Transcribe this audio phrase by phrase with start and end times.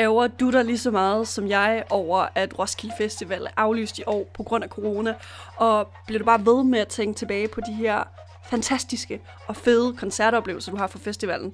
[0.00, 4.02] Ærger du dig lige så meget som jeg over, at Roskilde Festival er aflyst i
[4.06, 5.14] år på grund af corona?
[5.56, 8.02] Og bliver du bare ved med at tænke tilbage på de her
[8.50, 11.52] fantastiske og fede koncertoplevelser, du har fra festivalen?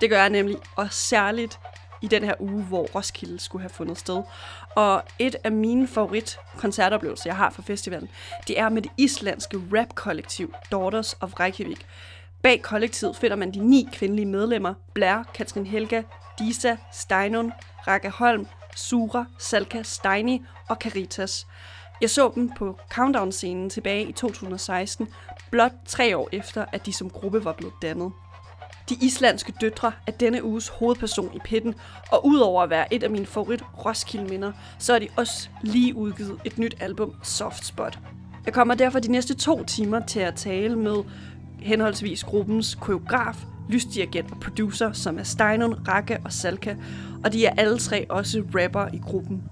[0.00, 1.58] Det gør jeg nemlig, og særligt
[2.02, 4.22] i den her uge, hvor Roskilde skulle have fundet sted.
[4.76, 8.08] Og et af mine favorit koncertoplevelser, jeg har fra festivalen,
[8.48, 11.86] det er med det islandske rap-kollektiv Daughters of Reykjavik.
[12.44, 16.02] Bag kollektivet finder man de ni kvindelige medlemmer, Blair, Katrin Helga,
[16.38, 17.52] Disa, Steinun,
[17.86, 21.46] Raka Holm, Sura, Salka, Steini og Caritas.
[22.00, 25.08] Jeg så dem på Countdown-scenen tilbage i 2016,
[25.50, 28.12] blot tre år efter, at de som gruppe var blevet dannet.
[28.88, 31.74] De islandske døtre er denne uges hovedperson i pitten,
[32.12, 36.40] og udover at være et af mine favorit Roskilde-minder, så er de også lige udgivet
[36.44, 37.98] et nyt album, Soft Spot.
[38.46, 40.96] Jeg kommer derfor de næste to timer til at tale med
[41.64, 46.74] henholdsvis gruppens koreograf, lysdirigent og producer, som er Steinon, Raka og Salka,
[47.24, 49.42] og de er alle tre også rapper i gruppen.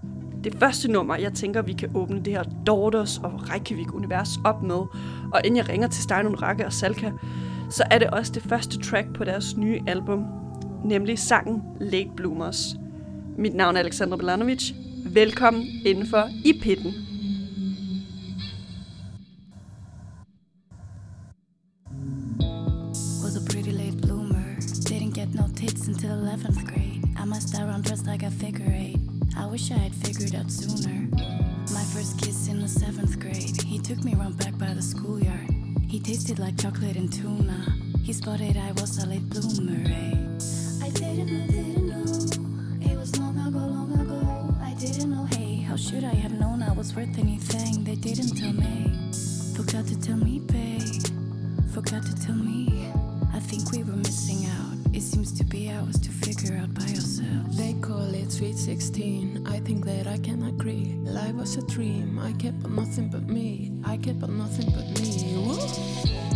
[0.45, 4.81] Det første nummer, jeg tænker, vi kan åbne det her Daughters og Reykjavik-univers op med,
[5.33, 7.11] og inden jeg ringer til Steinon, Raka og Salka,
[7.71, 10.25] så er det også det første track på deres nye album,
[10.85, 12.77] nemlig sangen Late Bloomers.
[13.39, 14.73] Mit navn er Alexander Belanovic.
[15.05, 17.12] Velkommen indenfor i pitten.
[25.95, 27.05] Until 11th grade.
[27.19, 28.97] I must have run dressed like a figure eight.
[29.37, 31.07] I wish I had figured out sooner.
[31.75, 33.61] My first kiss in the seventh grade.
[33.61, 35.51] He took me round back by the schoolyard.
[35.86, 37.77] He tasted like chocolate and tuna.
[38.03, 39.85] He spotted I was a late bloomer.
[39.86, 40.14] Eh?
[40.83, 42.91] I didn't know, didn't know.
[42.91, 44.57] It was long ago, long ago.
[44.63, 45.27] I didn't know.
[45.27, 47.85] Hey, how should I have known I was worth anything?
[47.85, 49.11] They didn't tell me.
[49.55, 51.05] Forgot to tell me, babe.
[51.74, 52.91] Forgot to tell me.
[53.35, 54.72] I think we were missing out.
[55.02, 57.58] It seems to be ours to figure out by ourselves.
[57.58, 59.45] They call it sweet 16.
[59.48, 60.95] I think that I can agree.
[61.02, 62.20] Life was a dream.
[62.20, 63.73] I kept on nothing but me.
[63.85, 65.35] I kept on nothing but me.
[65.39, 66.32] Woo!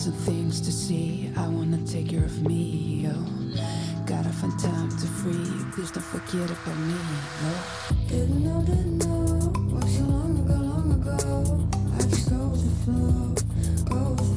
[0.00, 1.30] Got some things to see.
[1.36, 3.12] I wanna take care of me, yo.
[4.06, 5.50] Gotta find time to free.
[5.72, 6.94] Please don't forget about me,
[7.42, 7.52] yo.
[8.08, 9.52] Didn't know, didn't know.
[9.74, 11.68] Was so long ago, long ago.
[11.94, 13.34] I just go with the flow.
[13.90, 14.29] Go with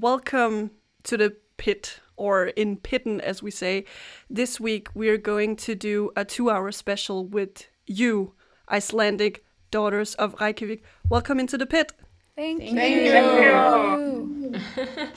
[0.00, 0.70] welcome
[1.02, 3.84] to the pit, or in pitten as we say.
[4.30, 8.32] This week we are going to do a two hour special with you,
[8.70, 10.82] Icelandic Daughters of Reykjavik.
[11.10, 11.92] Welcome into the pit.
[12.34, 14.54] Thank, you.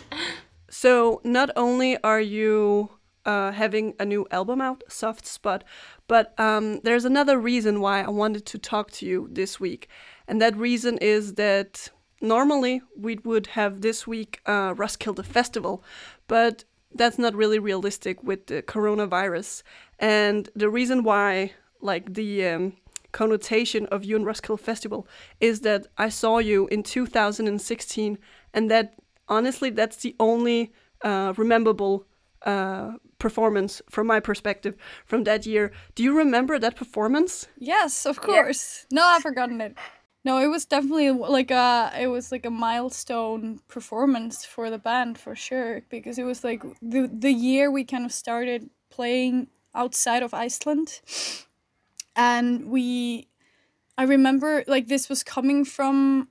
[0.70, 2.90] So, not only are you
[3.26, 5.64] uh, having a new album out, Soft Spot,
[6.08, 9.88] but um, there's another reason why I wanted to talk to you this week.
[10.28, 11.92] And that reason is that
[12.24, 15.84] normally we would have this week uh, Roskilde Festival,
[16.28, 16.64] but
[16.96, 19.64] that's not really realistic with the coronavirus.
[20.00, 22.74] And the reason why, like the um,
[23.12, 25.08] connotation of you and Roskilde Festival,
[25.40, 28.18] is that I saw you in 2016,
[28.54, 28.96] and that
[29.28, 30.74] honestly, that's the only
[31.04, 32.06] uh, rememberable
[32.46, 34.76] uh, performance from my perspective
[35.06, 35.72] from that year.
[35.96, 37.48] Do you remember that performance?
[37.58, 38.86] Yes, of course.
[38.92, 39.78] No, I've forgotten it.
[40.26, 45.18] No, it was definitely like a it was like a milestone performance for the band
[45.18, 50.24] for sure because it was like the the year we kind of started playing outside
[50.24, 51.02] of Iceland.
[52.16, 53.28] And we
[53.98, 56.30] I remember like this was coming from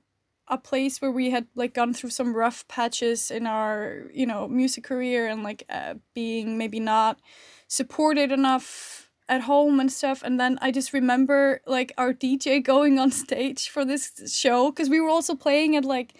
[0.49, 4.47] a place where we had like gone through some rough patches in our, you know,
[4.47, 7.19] music career and like uh, being maybe not
[7.67, 12.99] supported enough at home and stuff and then i just remember like our dj going
[12.99, 14.11] on stage for this
[14.43, 16.13] show because we were also playing at like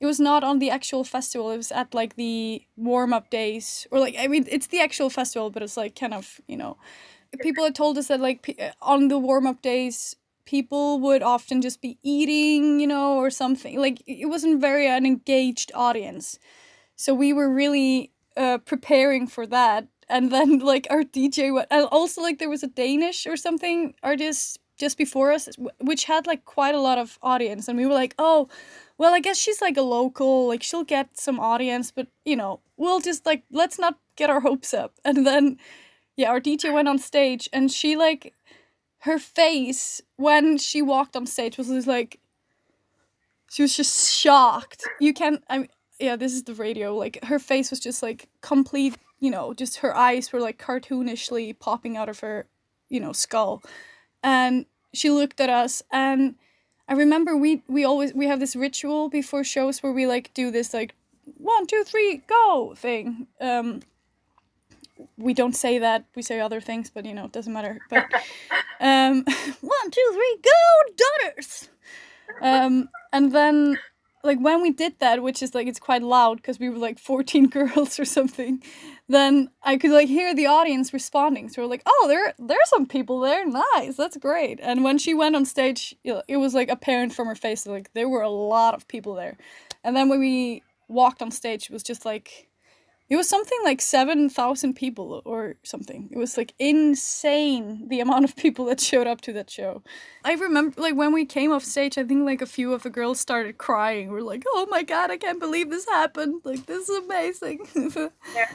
[0.00, 3.98] it was not on the actual festival it was at like the warm-up days or
[4.00, 6.76] like i mean it's the actual festival but it's like kind of you know.
[7.40, 10.16] People had told us that like on the warm-up days
[10.46, 15.04] people would often just be eating you know or something like it wasn't very an
[15.04, 16.38] engaged audience.
[16.94, 21.86] So we were really uh, preparing for that and then like our dj went and
[21.90, 25.48] also like there was a danish or something artist just before us
[25.80, 28.48] which had like quite a lot of audience and we were like oh
[28.98, 32.60] well i guess she's like a local like she'll get some audience but you know
[32.76, 34.94] we'll just like let's not get our hopes up.
[35.04, 35.58] And then
[36.16, 38.34] yeah our dj went on stage and she like
[39.00, 42.18] her face when she walked on stage was just like
[43.50, 44.84] she was just shocked.
[45.00, 45.68] You can i mean
[45.98, 49.78] yeah this is the radio like her face was just like complete you know just
[49.78, 52.46] her eyes were like cartoonishly popping out of her
[52.88, 53.62] you know skull.
[54.22, 56.36] And she looked at us and
[56.88, 60.50] i remember we we always we have this ritual before shows where we like do
[60.50, 60.94] this like
[61.36, 63.26] one two three go thing.
[63.40, 63.82] Um
[65.18, 67.78] we don't say that we say other things but you know it doesn't matter.
[67.90, 68.06] But
[68.80, 69.24] um
[69.60, 71.68] one two three go daughters!
[72.40, 73.78] Um and then
[74.26, 76.98] like when we did that which is like it's quite loud because we were like
[76.98, 78.62] 14 girls or something
[79.08, 81.48] then i could like hear the audience responding.
[81.48, 83.46] So we're like oh there there are some people there.
[83.46, 83.96] Nice.
[83.96, 84.58] That's great.
[84.62, 88.08] And when she went on stage it was like apparent from her face like there
[88.08, 89.36] were a lot of people there.
[89.84, 92.48] And then when we walked on stage it was just like
[93.08, 96.08] it was something like 7,000 people or something.
[96.10, 99.82] It was like insane the amount of people that showed up to that show.
[100.24, 102.90] I remember like when we came off stage, I think like a few of the
[102.90, 104.10] girls started crying.
[104.10, 106.42] We're like, "Oh my god, I can't believe this happened.
[106.44, 107.66] Like this is amazing."
[108.34, 108.50] Yeah.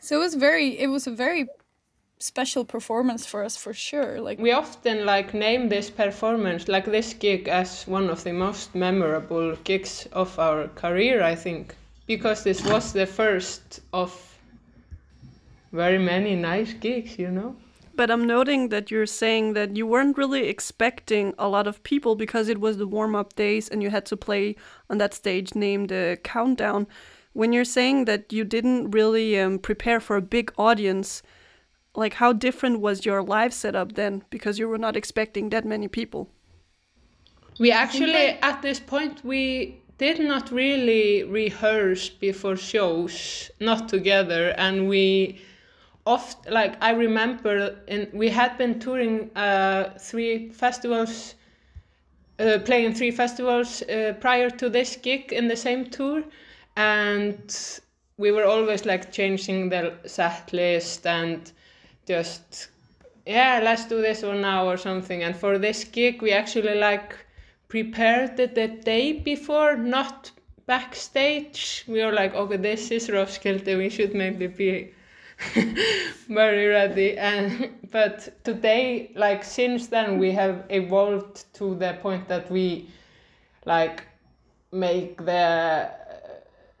[0.00, 1.48] So it was very it was a very
[2.18, 4.20] special performance for us for sure.
[4.20, 8.74] Like We often like name this performance, like this gig, as one of the most
[8.74, 11.74] memorable gigs of our career, I think,
[12.06, 14.10] because this was the first of
[15.72, 17.56] very many nice gigs, you know.
[17.94, 22.14] But I'm noting that you're saying that you weren't really expecting a lot of people
[22.14, 24.56] because it was the warm up days and you had to play
[24.90, 26.86] on that stage named uh, Countdown.
[27.32, 31.22] When you're saying that you didn't really um, prepare for a big audience,
[31.94, 34.24] like how different was your live setup then?
[34.28, 36.28] Because you were not expecting that many people.
[37.58, 44.88] We actually, at this point, we did not really rehearse before shows, not together, and
[44.88, 45.40] we
[46.04, 51.34] oft like I remember, in we had been touring uh, three festivals,
[52.38, 56.22] uh, playing three festivals uh, prior to this gig in the same tour,
[56.76, 57.80] and
[58.18, 61.52] we were always like changing the set list and
[62.06, 62.68] just
[63.26, 65.22] yeah let's do this one now or something.
[65.22, 67.16] And for this gig we actually like
[67.68, 70.30] prepared it the day before not
[70.66, 71.84] backstage.
[71.86, 74.94] We were like okay this is Roskilde we should maybe be
[76.28, 77.18] very ready.
[77.18, 82.88] And but today like since then we have evolved to the point that we
[83.64, 84.04] like
[84.72, 85.90] make the uh,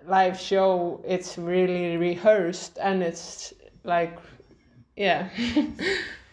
[0.06, 1.02] live show.
[1.06, 3.52] It's really rehearsed and it's
[3.84, 4.18] like
[4.96, 5.28] yeah.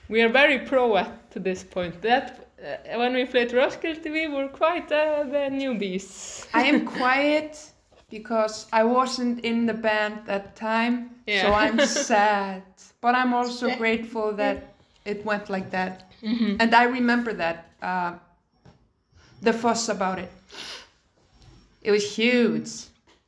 [0.10, 2.02] We are very pro at this point.
[2.02, 6.86] That uh, when we played Roskilde TV, we were quite uh, the newbies I am
[6.86, 7.60] quiet
[8.10, 12.64] because I wasn't in the band that time, so I'm sad.
[13.02, 16.12] But I'm also grateful that it went like that,
[16.60, 18.14] and I remember that uh,
[19.42, 20.32] the fuss about it.
[21.82, 22.70] It was huge.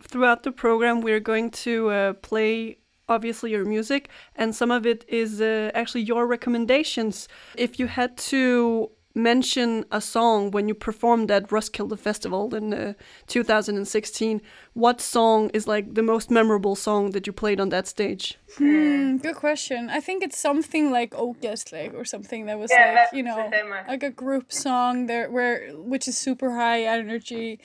[0.01, 2.77] Throughout the program, we're going to uh, play
[3.09, 7.27] obviously your music, and some of it is uh, actually your recommendations.
[7.55, 12.93] If you had to mention a song when you performed at Roskilde Festival in uh,
[13.27, 14.41] 2016.
[14.73, 18.37] What song is like the most memorable song that you played on that stage?
[18.57, 19.89] Hmm, good question.
[19.89, 23.57] I think it's something like Åkesleg or something that was Yeah, like you know the
[23.57, 23.85] same one.
[23.87, 27.59] like a group song there where which is super high energy.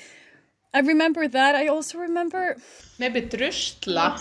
[0.73, 1.55] I remember that.
[1.57, 2.57] I also remember
[2.99, 4.21] Maybe Drusla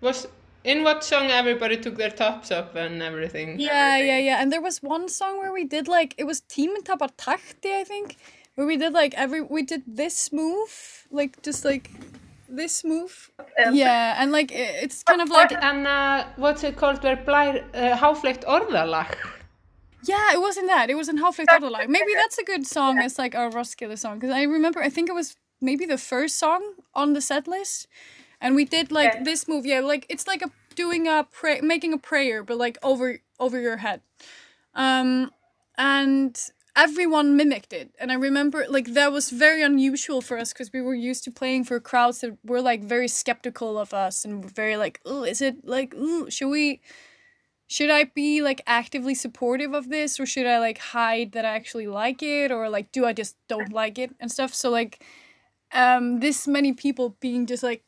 [0.00, 0.26] was
[0.72, 3.48] in what song everybody took their tops up and everything.
[3.60, 4.40] Yeah, yeah, yeah.
[4.42, 8.16] And there was one song where we did like it was Team Tabatahti, I think,
[8.56, 10.72] where we did like every we did this move,
[11.10, 11.90] like just like
[12.48, 13.30] this move.
[13.72, 17.02] Yeah, and like i- it's kind of like and uh, what's it called?
[17.02, 19.14] Where blær uh, háfleygt orðalag.
[20.08, 20.88] Yeah, it wasn't that.
[20.90, 21.88] It was in Háfleygt orðalag.
[21.88, 25.08] Maybe that's a good song as like a Roskilde song because I remember I think
[25.08, 26.62] it was maybe the first song
[26.94, 27.88] on the set list,
[28.40, 29.66] and we did like this move.
[29.66, 33.60] Yeah, like it's like a doing a pray, making a prayer, but like over over
[33.60, 34.00] your head,
[34.74, 35.30] um,
[35.78, 36.38] and
[36.76, 37.90] everyone mimicked it.
[37.98, 41.30] And I remember like that was very unusual for us because we were used to
[41.30, 45.40] playing for crowds that were like very skeptical of us and very like, oh, is
[45.40, 46.80] it like, ooh, should we?
[47.68, 51.54] should I be like actively supportive of this or should I like hide that I
[51.56, 55.04] actually like it or like do I just don't like it and stuff so like
[55.72, 57.85] um this many people being just like "Gah,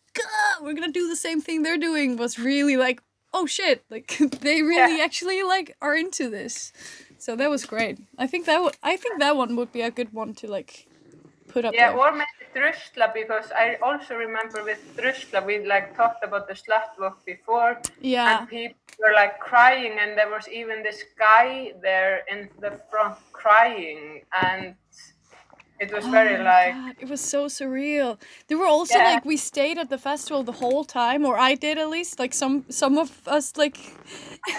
[0.62, 3.03] we're gonna do the same thing they're doing was really like
[3.35, 6.73] oh shit like they really actually like are into this
[7.19, 9.91] so that was great I think that would I think that one would be a
[9.91, 10.88] good one to like
[11.49, 15.97] put up Yeah, there or maybe Drusla because I also remember with Drusla we like
[15.97, 17.81] talked about the slut walk before.
[18.00, 18.41] Yeah.
[18.41, 23.17] And people were like crying and there was even this guy there in the front
[23.33, 24.75] crying and
[25.80, 28.18] it was very Oh my like God, it was so surreal.
[28.49, 29.04] There were also Yeah.
[29.14, 32.18] like we stayed at the festival the whole time, or I did at least.
[32.18, 33.78] Like some some of us like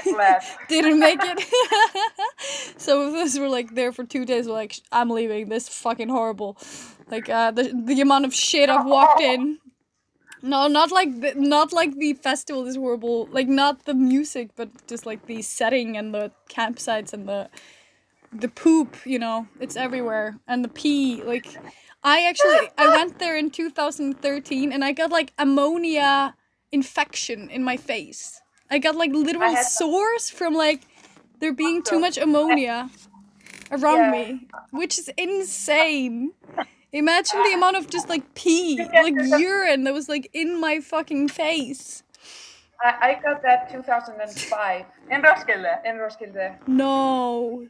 [0.68, 1.40] didn't make it.
[2.78, 4.48] some of us were like there for two days.
[4.48, 5.50] We're like, I'm leaving.
[5.50, 6.58] This fucking horrible.
[7.10, 9.60] Like uh, the the amount of shit I've walked in.
[10.42, 13.28] No, not like the, not like the festival is horrible.
[13.32, 17.50] Like not the music, but just like the setting and the campsites and the
[18.32, 20.38] the poop, you know, it's everywhere.
[20.48, 21.48] And the pee, like
[22.04, 26.36] I actually I went there in 2013 and I got like ammonia
[26.72, 28.42] infection in my face.
[28.70, 30.82] I got like literal sores from like
[31.40, 32.90] there being too much ammonia
[33.72, 34.12] around Yeah.
[34.12, 36.34] me, which is insane.
[36.92, 41.28] Imagine the amount of just like pee, like urine that was like in my fucking
[41.30, 42.04] face.
[42.82, 45.86] I, I got that 2005 in Roskilde.
[45.86, 46.58] in Roskilde.
[46.68, 47.68] No.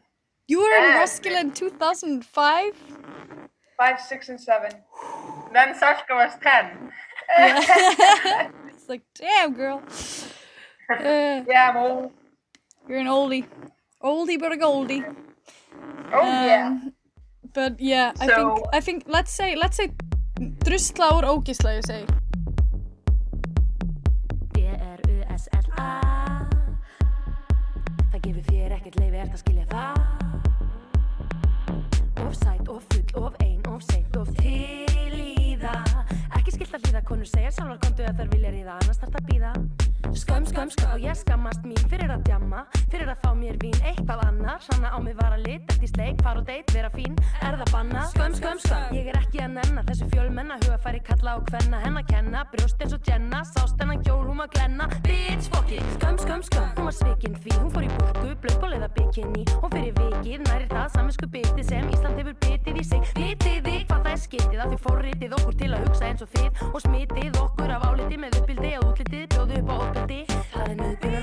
[0.50, 1.00] You were in Yeah.
[1.00, 2.74] Roskilde in 2005?
[3.78, 4.72] Five, six, and seven.
[5.54, 6.92] Then Sashka was 10.
[8.70, 9.82] it's like, damn, girl.
[10.90, 12.12] Uh, Yeah, I'm old.
[12.88, 13.46] you're an oldie.
[14.04, 15.04] Oldie but a goldie.
[16.12, 16.68] Oh, yeah.
[16.68, 16.94] Um,
[17.54, 19.88] But yeah, I So- think I think let's say let's say
[20.66, 22.06] drusla úr ógisla ég segi.
[24.54, 25.90] D-R-U-S-L-A
[28.12, 30.19] Það gefur þér ekkert leifi ert að skilja það
[32.20, 35.94] Of sæt, of full, of ein, of seint, of til í það.
[36.38, 39.30] Ekki skilt að hlýða, konur segja sjálfar komdu að þær vilja ríða, annars þarf að
[39.32, 39.54] býða
[40.10, 43.76] Skömm, skömm, skömm og ég skammast mín fyrir að djamma Fyrir að fá mér vín,
[43.86, 47.18] eitthvað annar Sanna á mig var að lit, eftir sleik, fara og deit, vera fín
[47.46, 48.06] Er það banna?
[48.14, 52.00] Skömm, skömm, skömm Ég er ekki að nenna þessu fjölmenna Hugafæri kalla og kvenna, henn
[52.00, 54.88] að kenna Brjóst eins og Jenna, sást hennan kjól, hún var glenna.
[55.06, 58.72] Bitch, fokki, skömm, skömm, skömm Hún var svikin því, hún fór í búrku, blöð og
[58.74, 59.44] leiða bikini.
[59.60, 63.10] Hún fyrir vikið, næri það saminsku biti sem Ísland hefur bitið í sig.
[63.18, 66.32] Vitið þig hvað það er skitið að þið forritið okkur til að hugsa eins og
[66.38, 66.64] þið.
[66.70, 70.20] Og smitið okkur af áliti með uppbildi að útlitið bjóðu upp á ofbeldi.
[70.52, 71.19] Það er nöðbyrðar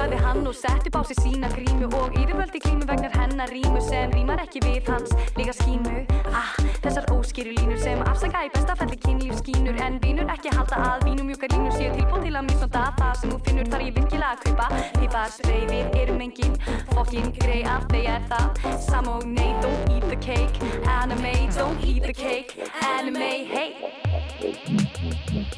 [0.00, 3.80] sagði hann og sett upp á sig sína grímu og yfirvöldi glímu vegnar hennar rýmu
[3.84, 6.06] sem rýmar ekki við hans líka skímu.
[6.32, 11.04] Ah, þessar óskýru línur sem afsaka í besta felli kynlífskínur en vínur ekki halda að
[11.08, 14.30] vínum mjúkar línur séu tilbúin til að misnota það sem þú finnur þar ég virkilega
[14.30, 14.66] að kaupa.
[14.96, 16.56] Pipar spray við erum engin
[16.94, 18.48] fokkin grei að þeir er það.
[18.86, 20.72] Sam og nei, don't eat the cake.
[20.96, 22.56] Anime, don't eat the cake.
[22.94, 24.89] Anime, hey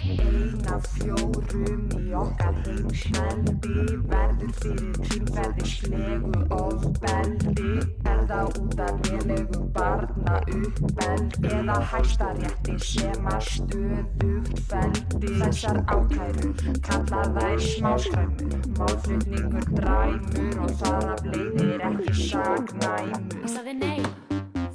[0.02, 7.72] Eina af fjórum í okkar heimsveldi verður fyrir kynferðislegu ofbeldi.
[8.08, 16.72] Er það út af lélegu barna uppbeld eða hæstarétti sem að stöðugt feldi þessar ákærur
[16.88, 23.38] kalla þær smáskræmur málflutningur dræmur og það af leiðir ekki saknæmur.
[23.42, 24.00] Ég sagði nei,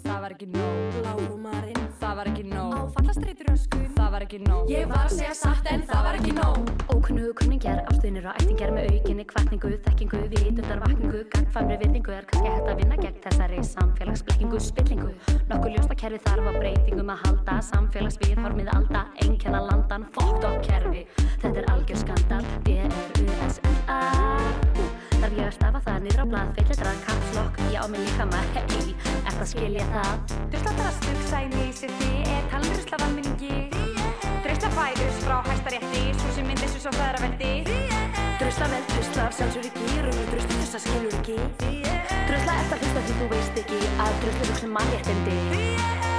[0.06, 1.02] það var ekki nóg.
[1.08, 1.77] Lárumarinn
[2.08, 5.66] Það var ekki nóg Áfallastreitur öskun Það var ekki nóg Ég var að segja satt
[5.68, 10.80] en það var ekki nóg Ókunnugu kunningjar, ástvinir og ættingjar með aukinni kvartningu, þekkingu, vitundar
[10.86, 15.10] vakningu, gagfamri vitningu er kannski hægt að vinna gegn þessari samfélagsblekkingu, spillingu.
[15.52, 21.06] Nokkuð ljósta kerfi þarf að breytingum að halda, samfélagsviðhormið alda, einkenna landan, fokkt á kerfi.
[21.44, 24.67] Þetta er algjör skandal, D-R-U-S-L-A.
[25.28, 28.94] Þarf ég að stafa það niður á blað, feilletra, kapslokk, já mig líka maður, hei,
[29.18, 30.14] ert að skilja það?
[30.54, 33.58] Druslatara stugsa í nýsirti er talnurusla valminningi
[34.46, 37.52] Drusla færus frá hæstarétti svo sem myndi svo svo feðraveldi
[38.40, 41.38] Drusla vel, drusla af sjálfsöryggi, raunum drusla þess að skilur ekki.
[42.30, 46.17] Drusla eftir að hlusta því þú veist ekki að drusla hugsa mannréttindi.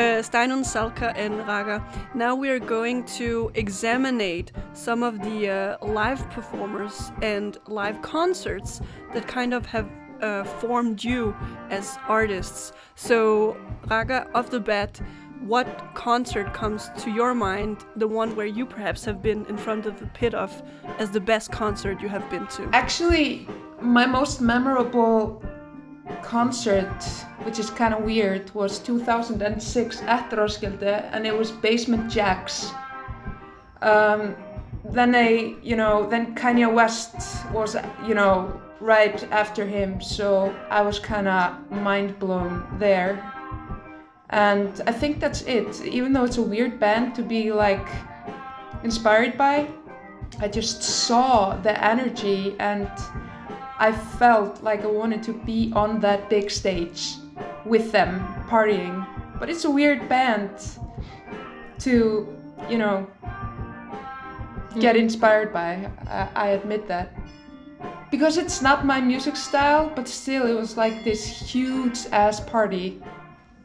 [0.00, 1.84] Uh, Steinun, Salka, and Raga,
[2.14, 8.80] now we are going to examine some of the uh, live performers and live concerts
[9.12, 9.88] that kind of have
[10.22, 11.34] uh, formed you
[11.68, 12.72] as artists.
[12.94, 13.56] So,
[13.88, 15.00] Raga, off the bat,
[15.42, 19.86] what concert comes to your mind, the one where you perhaps have been in front
[19.86, 20.50] of the pit of,
[20.98, 22.68] as the best concert you have been to?
[22.72, 23.46] Actually,
[23.80, 25.42] my most memorable
[26.22, 27.04] concert,
[27.42, 32.74] which is kind of weird, was 2006 at Roskilde, and it was Basement Jaxx.
[33.82, 34.36] Um,
[34.84, 40.82] then they, you know, then Kanye West was, you know, right after him, so I
[40.82, 43.22] was kind of mind blown there.
[44.30, 45.84] And I think that's it.
[45.84, 47.86] Even though it's a weird band to be like
[48.84, 49.68] inspired by,
[50.40, 52.90] I just saw the energy and
[53.80, 57.14] I felt like I wanted to be on that big stage
[57.64, 59.06] with them partying.
[59.38, 60.50] But it's a weird band
[61.78, 62.28] to,
[62.68, 63.06] you know,
[64.78, 65.90] get inspired by.
[66.06, 67.14] I, I admit that.
[68.10, 73.00] Because it's not my music style, but still, it was like this huge ass party.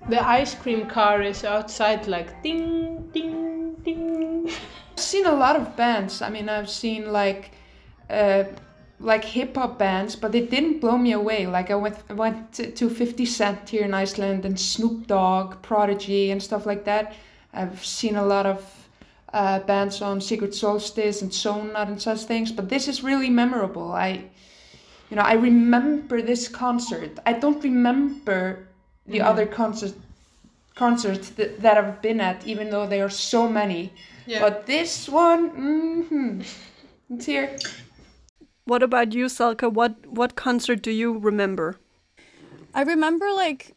[0.08, 4.48] The ice cream car is outside, like ding, ding, ding.
[4.48, 6.22] I've seen a lot of bands.
[6.22, 7.52] I mean, I've seen like,
[8.10, 8.46] uh,
[9.00, 11.48] like hip hop bands, but it didn't blow me away.
[11.48, 16.32] Like I went went to, to 50 Cent here in Iceland and Snoop Dogg, Prodigy,
[16.32, 17.14] and stuff like that.
[17.54, 18.88] I've seen a lot of
[19.34, 23.92] uh, bands on Secret Solstice and Sonar and such things, but this is really memorable.
[23.92, 24.24] I,
[25.10, 27.20] you know, I remember this concert.
[27.26, 28.68] I don't remember
[29.08, 29.26] the Mhm.
[29.26, 29.94] other concert
[30.76, 33.94] concerts that, that I've been at, even though there are so many.
[34.26, 34.42] Yeah.
[34.42, 36.42] But this one, mm-hmm,
[37.16, 37.58] it's here.
[38.66, 39.72] What about you, Salka?
[39.72, 41.78] What what concert do you remember?
[42.74, 43.76] I remember like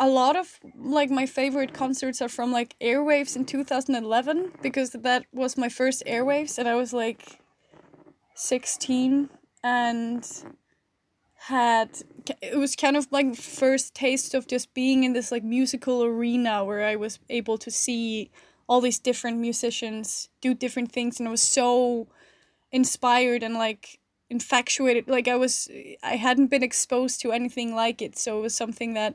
[0.00, 5.24] a lot of like my favorite concerts are from like Airwaves in 2011 because that
[5.32, 7.40] was my first Airwaves and I was like
[8.36, 9.28] 16
[9.64, 10.44] and
[11.34, 11.90] had
[12.40, 16.64] it was kind of like first taste of just being in this like musical arena
[16.64, 18.30] where I was able to see
[18.68, 22.06] all these different musicians do different things and I was so
[22.72, 23.98] inspired and like
[24.30, 25.68] infatuated like i was
[26.02, 29.14] i hadn't been exposed to anything like it so it was something that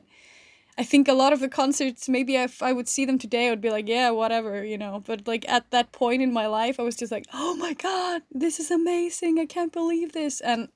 [0.76, 3.50] i think a lot of the concerts maybe if i would see them today i
[3.50, 6.80] would be like yeah whatever you know but like at that point in my life
[6.80, 10.68] i was just like oh my god this is amazing i can't believe this and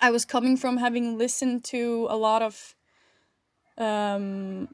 [0.00, 2.74] i was coming from having listened to a lot of
[3.78, 4.68] um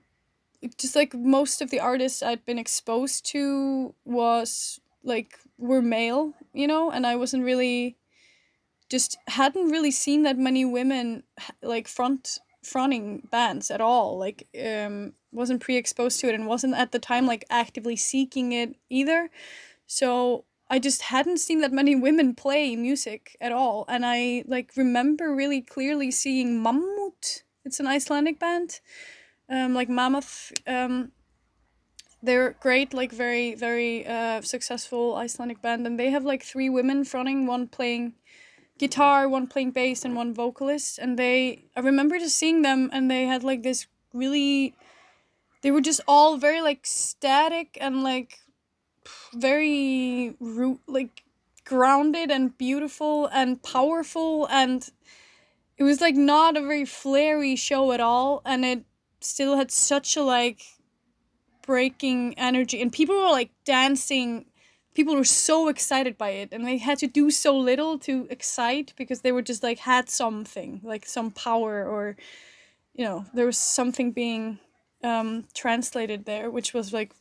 [0.79, 6.67] just like most of the artists I'd been exposed to was like were male, you
[6.67, 7.97] know, and I wasn't really
[8.91, 11.23] just hadn't really seen that many women
[11.63, 14.19] like front fronting bands at all.
[14.19, 18.77] Like um wasn't pre-exposed to it and wasn't at the time like actively seeking it
[18.89, 19.31] either.
[19.87, 23.85] So I just hadn't seen that many women play music at all.
[23.89, 27.43] And I like remember really clearly seeing Mammut.
[27.65, 28.81] It's an Icelandic band.
[29.49, 31.13] Um like Mammoth um
[32.25, 37.05] they're great, like very, very uh, successful Icelandic band, and they have like three women
[37.05, 38.15] fronting, one playing
[38.79, 40.99] guitar, one playing bass, and one vocalist.
[40.99, 44.75] And they, I remember just seeing them, and they had like this really,
[45.63, 48.41] they were just all very like static and like
[49.35, 51.25] very root, like
[51.65, 54.91] grounded and beautiful and powerful, and
[55.77, 58.85] it was like not a very flary show at all, and it
[59.21, 60.63] still had such a like
[61.65, 64.47] breaking energy and people were like dancing.
[64.95, 68.93] People were so excited by it and they had to do so little to excite
[68.97, 72.17] because they were just like had something like some power or
[72.95, 74.59] you know there was something being
[75.03, 77.13] um translated there which was like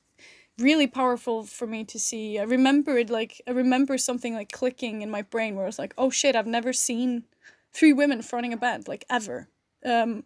[0.60, 2.38] really powerful for me to see.
[2.38, 5.80] I remember it like i remember something like clicking in my brain where i was
[5.80, 7.24] like oh shit i've never seen
[7.72, 9.48] three women fronting a band like ever.
[9.84, 10.26] Um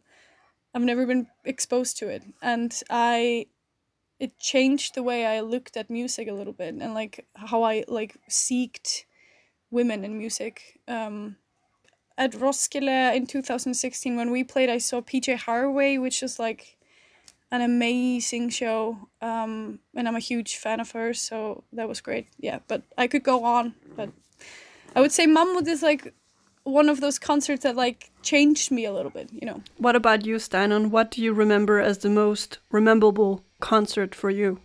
[0.74, 3.48] i've never been exposed to it and i
[4.20, 7.84] it changed the way I looked at music a little bit and like how I
[7.88, 9.04] like seeked
[9.70, 10.80] women in music.
[10.88, 11.38] Um,
[12.18, 16.78] at Roskilde in 2016 when we played, I saw PJ Harvey, which is like
[17.52, 18.98] an amazing show.
[19.22, 22.28] Um, and I'm a huge fan of hers, so that was great.
[22.40, 24.10] Yeah, but I could go on, but
[24.96, 26.14] I would say Mammut is like
[26.64, 29.62] one of those concerts that like changed me a little bit, you know.
[29.78, 30.90] What about you, Steinon?
[30.90, 34.60] What do you remember as the most rememberable concert for you?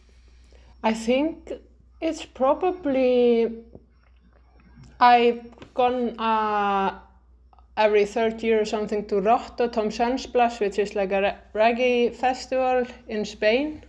[0.83, 1.53] I think
[2.01, 3.53] it's probably
[5.01, 6.99] I've gone uh,
[7.77, 13.85] every third year or something to Rototom which is like a reggae festival in Spain.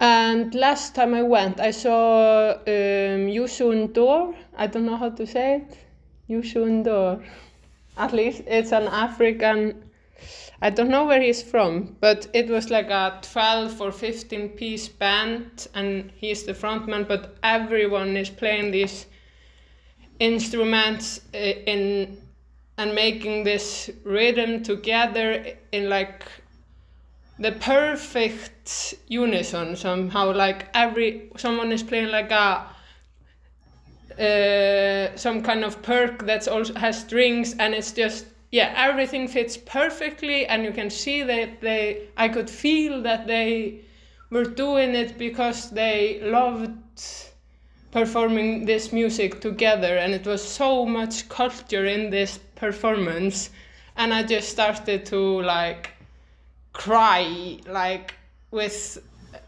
[0.00, 4.34] And last time I went, I saw um, Youssou N'Dour.
[4.56, 5.78] I don't know how to say it.
[6.28, 7.24] Youssou N'Dour.
[7.96, 9.83] At least it's an African
[10.62, 14.88] I don't know where he's from, but it was like a 12 or 15 piece
[14.88, 19.06] band, and he's the frontman, but everyone is playing these
[20.18, 22.18] instruments uh, in
[22.76, 26.24] and making this rhythm together in like
[27.38, 32.66] the perfect unison somehow like every someone is playing like a
[34.20, 39.56] uh, some kind of perk that's also has strings and it's just yeah everything fits
[39.56, 43.80] perfectly and you can see that they i could feel that they
[44.30, 46.70] were doing it because they loved
[47.90, 53.50] performing this music together and it was so much culture in this performance
[53.96, 55.90] and i just started to like
[56.72, 58.14] cry like
[58.52, 58.98] with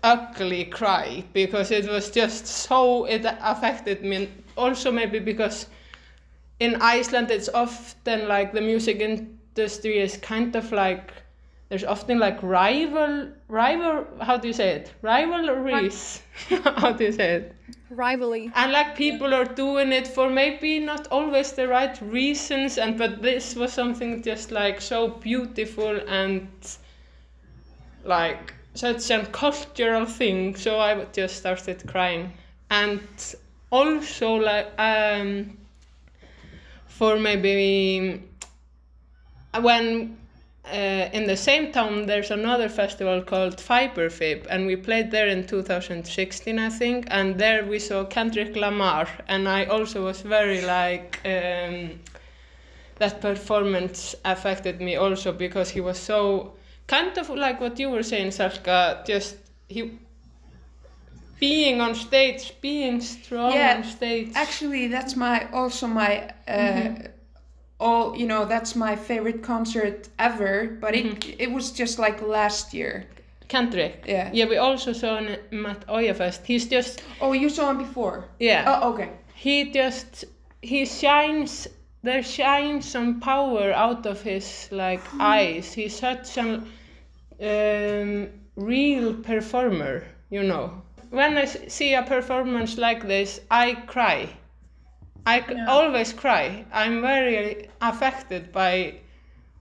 [0.02, 5.66] ugly cry because it was just so it affected me also maybe because
[6.58, 11.12] in Iceland it's often like the music industry is kind of like
[11.68, 14.92] there's often like rival rival how do you say it?
[15.02, 16.22] Rivalries.
[16.64, 17.54] How do you say it?
[17.90, 18.50] Rivalry.
[18.54, 23.20] And like people are doing it for maybe not always the right reasons and but
[23.20, 26.48] this was something just like so beautiful and
[28.04, 32.32] like such a cultural thing so i just started crying.
[32.70, 33.00] And
[33.70, 35.56] also like um
[36.96, 38.22] for maybe
[39.60, 40.16] when
[40.64, 45.46] uh, in the same town there's another festival called Fiberfib and we played there in
[45.46, 51.20] 2016 I think and there we saw Kendrick Lamar and I also was very like
[51.24, 52.00] um,
[52.96, 56.54] that performance affected me also because he was so
[56.86, 59.36] kind of like what you were saying Salka just
[59.68, 59.98] he
[61.40, 67.10] being on stage being strong Yeah, on stage Actually, that's my also my uh, Mhm.
[67.78, 68.44] all you know.
[68.46, 70.78] That's my favorite concert ever.
[70.80, 73.04] But it it was just like last year.
[73.48, 74.30] Kendrick Yeah.
[74.32, 75.20] yeah we also saw
[75.52, 78.24] Matt at Oyafest he's just Oh, you saw him before.
[78.40, 78.64] Yeah.
[78.66, 79.08] Oh, okay.
[79.34, 80.24] He just
[80.62, 81.68] he shines
[82.02, 85.74] there shines some power out of his like eyes.
[85.74, 86.62] He's such a
[87.40, 90.82] um, real performer, you know.
[91.10, 94.28] When I see a performance like this, I cry.
[95.26, 96.64] I c- always cry.
[96.72, 98.94] I'm very affected by,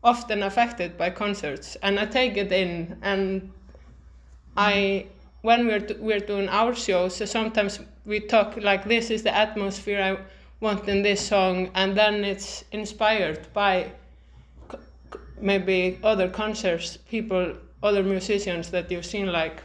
[0.03, 2.97] often affected by concerts, and I take it in.
[3.01, 3.51] And
[4.58, 5.08] I
[5.41, 10.01] when we're we're doing our shows, so sometimes we talk like this is the atmosphere
[10.01, 10.17] I
[10.60, 13.91] want in this song, and then it's inspired by
[15.39, 19.62] maybe other concerts, people, other musicians that you've seen like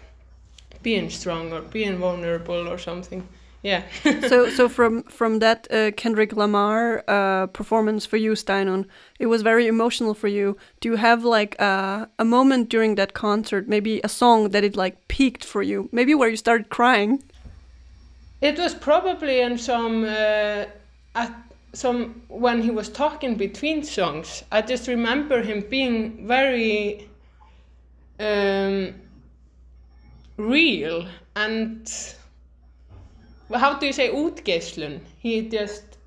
[0.82, 3.26] being strong or being vulnerable or something.
[3.62, 3.82] Yeah.
[4.28, 8.86] so so from from that uh, Kendrick Lamar uh, performance for you, Steinon,
[9.18, 10.56] it was very emotional for you.
[10.80, 14.76] Do you have like a a moment during that concert, maybe a song that it
[14.76, 17.22] like peaked for you, maybe where you started crying?
[18.40, 20.64] It was probably in some uh,
[21.14, 21.32] at
[21.74, 24.42] some when he was talking between songs.
[24.50, 27.08] I just remember him being very
[28.18, 28.94] um,
[30.40, 31.90] real and
[33.54, 35.00] how do you say útgeislun?
[35.18, 35.98] He just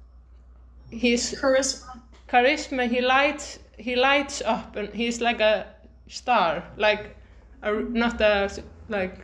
[0.90, 2.02] he's charisma.
[2.30, 2.88] Charisma.
[2.90, 5.68] He lights he lights up and he's like a
[6.08, 7.16] star, like
[7.62, 8.50] a not a
[8.90, 9.18] like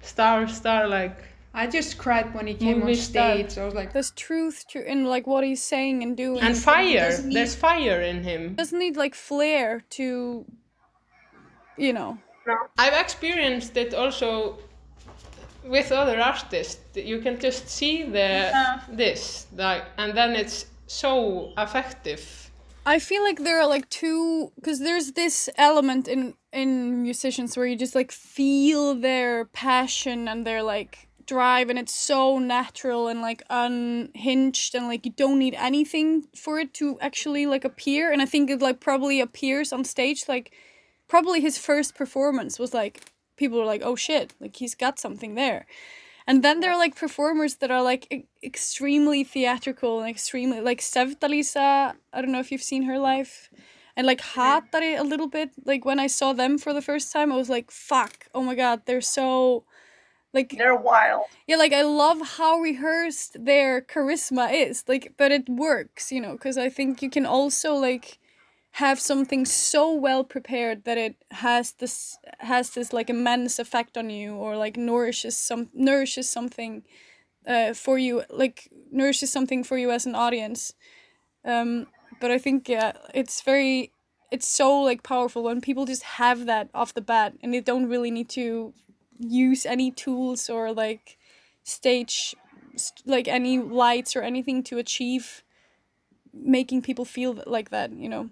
[0.00, 1.18] star star like.
[1.54, 3.34] I just cried when he came Movie on star.
[3.34, 3.56] stage.
[3.56, 6.40] I was like, There's truth to in like what he's saying and doing.
[6.42, 7.08] And fire.
[7.10, 8.54] doesn't There's fire in him.
[8.56, 10.44] doesn't need like flair to,
[11.78, 12.18] you know.
[12.78, 14.58] I've experienced it also
[15.64, 16.96] with other artists.
[16.96, 18.52] You can just see the
[18.90, 22.50] this like, and then it's so effective.
[22.84, 27.66] I feel like there are like two because there's this element in in musicians where
[27.66, 33.20] you just like feel their passion and their like drive and it's so natural and
[33.20, 38.22] like unhinged and like you don't need anything for it to actually like appear and
[38.22, 40.52] I think it like probably appears on stage like
[41.08, 45.34] probably his first performance was like people were like oh shit like he's got something
[45.34, 45.66] there
[46.26, 50.80] and then there are like performers that are like e- extremely theatrical and extremely like
[50.80, 51.94] Sevdalisa.
[52.12, 53.48] I don't know if you've seen her live.
[53.96, 55.50] And like Hatari a little bit.
[55.64, 58.54] Like when I saw them for the first time, I was like, fuck, oh my
[58.54, 59.64] god, they're so
[60.34, 61.26] like They're wild.
[61.46, 64.84] yeah, like I love how rehearsed their charisma is.
[64.88, 68.18] Like, but it works, you know, because I think you can also like
[68.76, 74.10] have something so well prepared that it has this has this like immense effect on
[74.10, 76.82] you, or like nourishes some nourishes something
[77.46, 80.74] uh, for you, like nourishes something for you as an audience.
[81.42, 81.86] Um,
[82.20, 83.92] but I think yeah, it's very
[84.30, 87.88] it's so like powerful when people just have that off the bat and they don't
[87.88, 88.74] really need to
[89.18, 91.16] use any tools or like
[91.64, 92.34] stage
[92.76, 95.42] st- like any lights or anything to achieve
[96.34, 98.28] making people feel like that you know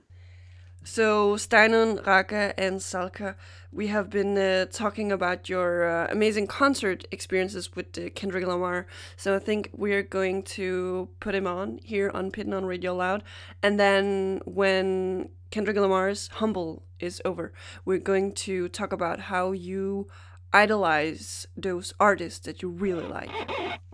[0.87, 3.37] So, Steinon, Raka, and Salka,
[3.73, 8.87] we have been uh, talking about your uh, amazing concert experiences with uh, Kendrick Lamar.
[9.17, 13.23] So, I think we're going to put him on here on Pitten on Radio Loud.
[13.63, 17.55] And then, when Kendrick Lamar's Humble is over,
[17.87, 20.09] we're going to talk about how you
[20.53, 23.31] idolize those artists that you really like.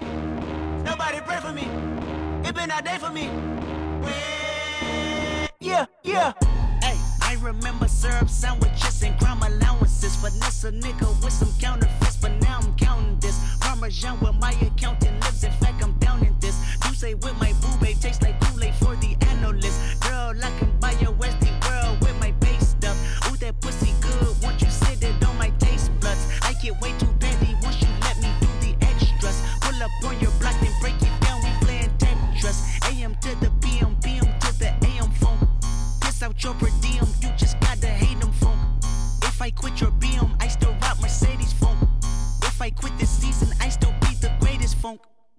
[0.01, 1.69] Nobody pray for me.
[2.49, 3.31] It been a day for me.
[5.61, 6.33] Yeah, yeah.
[7.43, 10.15] Remember syrup sandwiches and crime allowances.
[10.17, 13.57] Finesse a nigga with some counterfeits, but now I'm counting this.
[13.61, 15.43] Parmesan with my accountant lives.
[15.43, 16.57] In fact, I'm down in this.
[16.87, 20.01] You say with my boo babe tastes like Kool-Aid for the analyst.
[20.03, 21.40] Girl, I can buy your Westie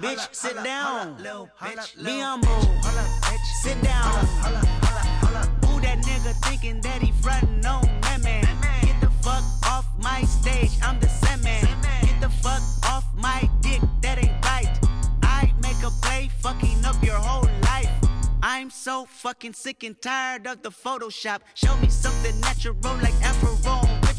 [0.00, 1.14] Bitch, sit down.
[1.18, 2.48] Bitch, be humble.
[2.48, 4.24] Bitch, sit down.
[5.66, 8.46] Who that nigga thinking that he frontin' on that man?
[8.80, 11.66] Get the fuck off my stage, I'm the Sandman.
[12.00, 14.74] Get the fuck off my dick, that ain't right.
[15.22, 17.90] I make a play, fucking up your whole life.
[18.42, 21.40] I'm so fucking sick and tired of the Photoshop.
[21.52, 23.54] Show me something natural like Afro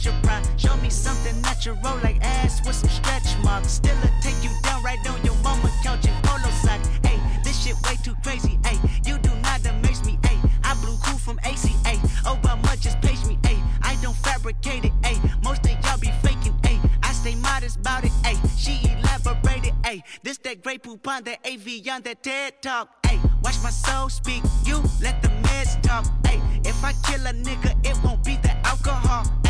[0.02, 3.74] Show me something natural like ass with some stretch marks.
[3.74, 6.82] Still a take you down right on your mama couch in polo sock.
[7.06, 8.58] Hey, this shit way too crazy.
[8.66, 10.18] Hey, you do not amaze me.
[10.24, 12.00] Hey, I blew cool from ACA.
[12.26, 13.38] Oh, but much just pace me.
[13.46, 14.92] Hey, I don't fabricate it.
[15.06, 16.56] Hey, most of y'all be faking.
[16.64, 18.12] Hey, I stay modest about it.
[18.26, 19.76] Hey, she elaborated.
[19.86, 22.90] Hey, this that great poupon, that Evian that TED talk.
[23.06, 24.42] Hey, watch my soul speak.
[24.66, 26.08] You let the meds talk.
[26.26, 29.41] Hey, if I kill a nigga, it won't be the alcohol.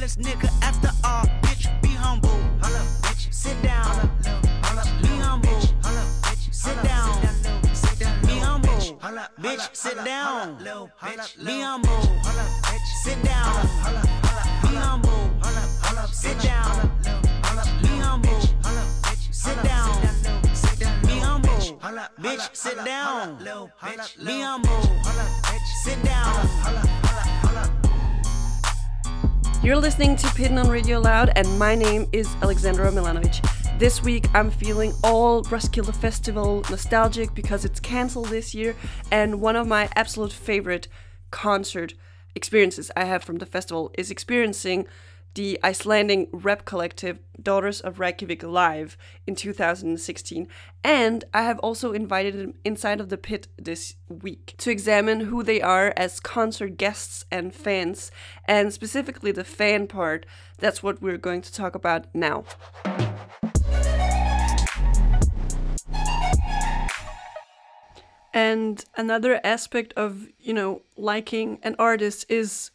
[0.00, 1.24] Hey, I'm the realest nigga after all.
[1.42, 2.30] Bitch, be humble.
[2.60, 3.32] Bitch.
[3.34, 4.08] Sit down.
[5.02, 5.60] Be humble.
[6.50, 7.20] Sit down.
[8.26, 8.70] Be humble.
[9.42, 10.56] Bitch, sit down.
[11.44, 12.02] Be humble.
[13.02, 13.68] Sit down.
[14.62, 15.20] Be humble.
[16.12, 16.90] Sit down.
[17.82, 18.40] Be humble.
[19.32, 20.00] Sit down.
[21.02, 21.50] Be humble.
[22.22, 23.36] Bitch, sit down.
[24.24, 24.80] Be humble.
[25.84, 27.09] Sit down.
[29.62, 33.46] You're listening to Pitten on Radio Loud, and my name is Alexandra Milanovic.
[33.78, 38.74] This week, I'm feeling all Roskilde Festival nostalgic because it's cancelled this year,
[39.10, 40.88] and one of my absolute favorite
[41.30, 41.92] concert
[42.34, 44.86] experiences I have from the festival is experiencing
[45.34, 50.48] the Icelandic rap collective Daughters of Reykjavik live in 2016.
[50.82, 55.42] And I have also invited them inside of the pit this week to examine who
[55.42, 58.10] they are as concert guests and fans,
[58.46, 60.26] and specifically the fan part.
[60.58, 62.44] That's what we're going to talk about now.
[68.32, 72.70] And another aspect of, you know, liking an artist is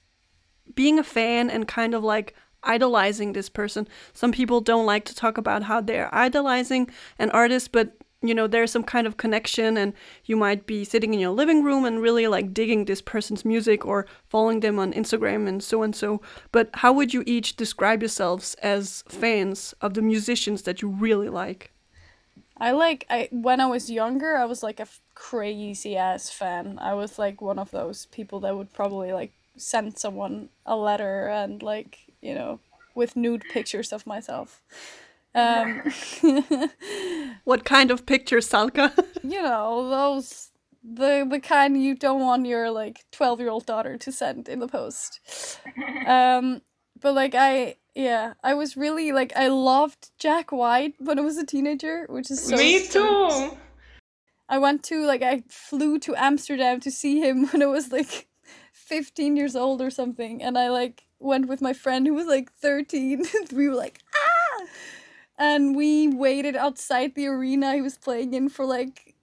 [0.74, 2.36] being a fan and kind of like
[2.66, 3.88] idolizing this person.
[4.14, 8.48] Some people don't like to talk about how they're idolizing an artist, but you know,
[8.48, 9.94] there's some kind of connection and
[10.26, 13.86] you might be sitting in your living room and really like digging this person's music
[13.86, 16.22] or following them on Instagram and so and so.
[16.52, 21.30] But how would you each describe yourselves as fans of the musicians that you really
[21.30, 21.72] like?
[22.58, 26.80] I like I when I was younger, I was like a crazy ass fan.
[26.82, 31.28] I was like one of those people that would probably like send someone a letter
[31.28, 32.60] and like you know
[32.96, 34.62] with nude pictures of myself.
[35.36, 35.82] Um,
[37.44, 38.92] What kind of pictures, Salka?
[39.24, 40.50] you know those
[40.84, 44.60] the the kind you don't want your like twelve year old daughter to send in
[44.60, 45.20] the post.
[46.08, 46.62] Um,
[47.02, 51.38] but like I yeah I was really like I loved Jack White when I was
[51.38, 53.34] a teenager, which is so Me strange.
[53.52, 53.58] too.
[54.48, 58.28] I went to like I flew to Amsterdam to see him when I was like
[58.74, 62.52] 15 years old or something and I like went with my friend who was like
[62.54, 64.66] 13 we were like ah!
[65.38, 69.16] And we waited outside the arena he was playing in for like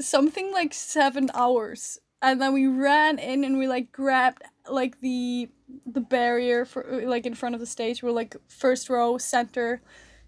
[0.00, 1.98] something like 7 hours.
[2.22, 5.50] And then we ran in and we like grabbed like the
[5.86, 8.02] the barrier for like in front of the stage.
[8.02, 9.82] We're like first row center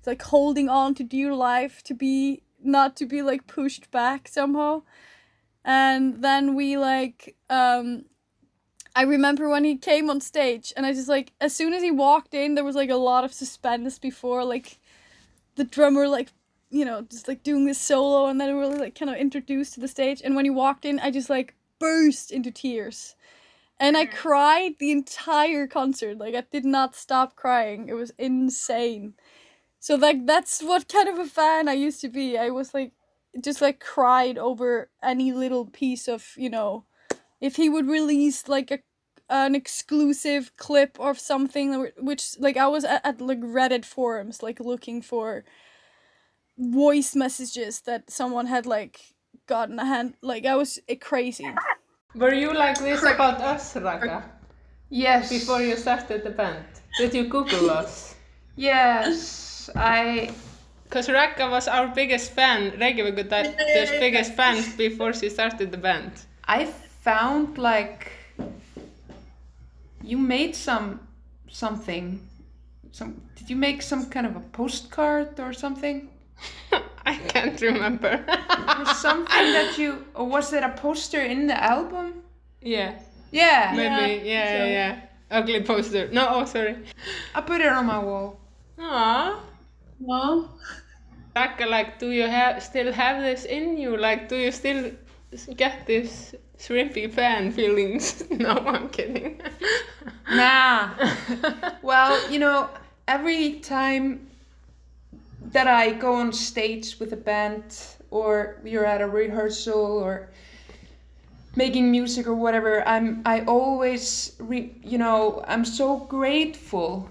[0.07, 4.83] like holding on to dear life to be not to be like pushed back somehow.
[5.64, 8.05] And then we like um
[8.94, 11.90] I remember when he came on stage and I just like as soon as he
[11.90, 14.78] walked in there was like a lot of suspense before like
[15.57, 16.33] the drummer like
[16.70, 19.74] you know just like doing this solo and then we were like kind of introduced
[19.74, 20.22] to the stage.
[20.24, 23.16] And when he walked in I just like burst into tears.
[23.80, 24.12] And I mm.
[24.12, 26.18] cried the entire concert.
[26.18, 27.88] Like I did not stop crying.
[27.88, 29.14] It was insane.
[29.80, 32.38] So like that's what kind of a fan I used to be.
[32.38, 32.92] I was like
[33.40, 36.85] just like cried over any little piece of you know
[37.44, 38.78] if he would release like a
[39.30, 44.61] an exclusive clip or something which like I was at, at like Reddit forums like
[44.61, 45.44] looking for
[46.59, 48.96] voice messages that someone had like
[49.46, 51.50] gotten a hand like I was uh, crazy.
[52.14, 54.22] Were you like this about us, Raka?
[54.90, 55.30] Yes.
[55.30, 56.64] Before you started the band?
[56.98, 58.14] Did you Google us?
[58.57, 60.30] Yes, I.
[60.85, 66.12] Because Raka was our biggest fan, Reykjavík Daughters' biggest fan before she started the band.
[66.46, 66.66] I
[67.05, 68.11] found like
[70.02, 71.00] you made some
[71.50, 72.26] something.
[72.92, 76.09] Some did you make some kind of a postcard or something?
[77.07, 78.24] I can't remember.
[78.78, 82.22] Or something that you or was it a poster in the album?
[82.62, 82.98] Yeah.
[83.30, 83.72] Yeah.
[83.76, 85.00] Maybe, yeah, yeah, So, yeah.
[85.30, 86.09] Ugly poster.
[86.12, 86.76] No, oh, sorry.
[87.34, 88.40] I put it on my wall.
[88.78, 89.40] Aww.
[90.00, 90.48] No.
[91.36, 93.96] Raka, like, do you have still have this in you?
[93.96, 94.92] Like, do you still
[95.57, 98.24] get this shrimpy fan feelings?
[98.30, 99.41] no, I'm kidding.
[100.30, 100.91] Nah.
[101.82, 102.70] well, you know,
[103.09, 104.28] every time
[105.53, 107.78] that I go on stage with a band
[108.11, 110.30] or you're at a rehearsal or
[111.57, 117.09] making music or whatever, I'm I always re, you know, I'm so grateful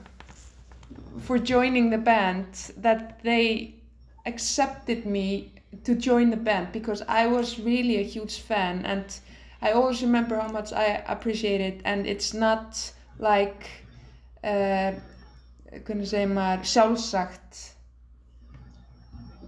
[1.22, 3.76] for joining the band that they
[4.26, 5.53] accepted me
[5.84, 9.06] to join the band because I was really a huge fan and
[9.62, 13.70] I always remember how much I appreciate it and it's not like
[14.44, 14.92] uh,
[15.86, 17.70] hvernig segir maður sjálfsagt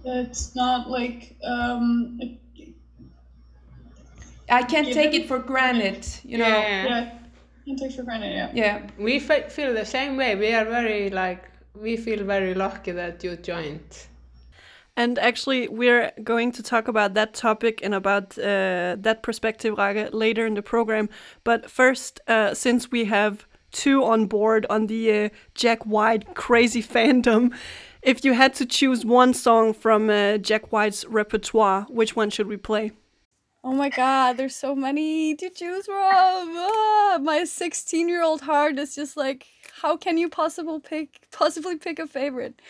[0.04, 2.18] It's not like um.
[2.20, 2.38] It,
[4.48, 6.46] I can't take Given- it for granted, you know.
[6.46, 6.84] Yeah.
[6.86, 7.10] yeah,
[7.64, 8.32] you take for granted.
[8.32, 8.50] Yeah.
[8.54, 8.86] Yeah.
[8.98, 10.36] We fe- feel the same way.
[10.36, 14.06] We are very like we feel very lucky that you joined.
[14.96, 20.46] And actually, we're going to talk about that topic and about uh, that perspective, later
[20.46, 21.10] in the program.
[21.44, 26.82] But first, uh, since we have two on board on the uh, Jack White crazy
[26.82, 27.52] fandom,
[28.00, 32.46] if you had to choose one song from uh, Jack White's repertoire, which one should
[32.46, 32.92] we play?
[33.62, 35.96] Oh my god, there's so many to choose from.
[35.98, 39.46] Ah, my 16 year old heart is just like,
[39.82, 42.62] how can you possible pick possibly pick a favorite?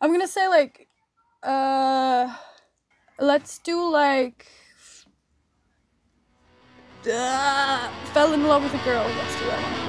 [0.00, 0.88] I'm gonna say like,
[1.42, 2.34] uh,
[3.18, 4.46] let's do like,
[7.12, 9.04] uh, fell in love with a girl.
[9.04, 9.88] Let's do that.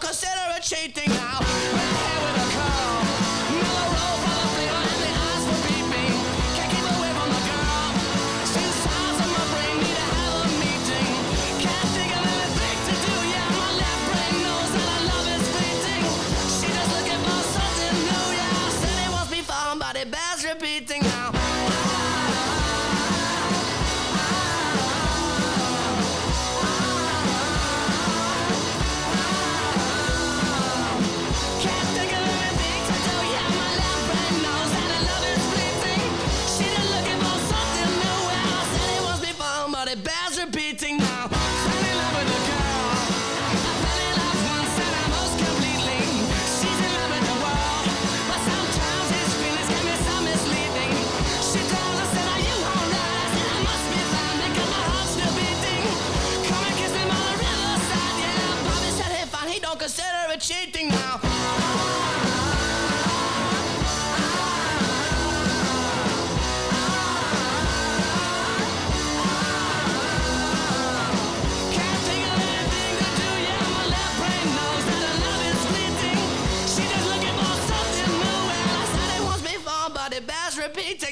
[0.00, 1.27] Consider cheating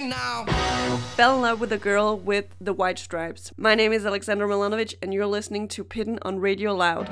[0.08, 0.44] now.
[1.16, 3.52] Fell in love with a girl with the white stripes.
[3.56, 7.08] My name is Alexander Milanovic, and you're listening to Pitten on Radio Loud.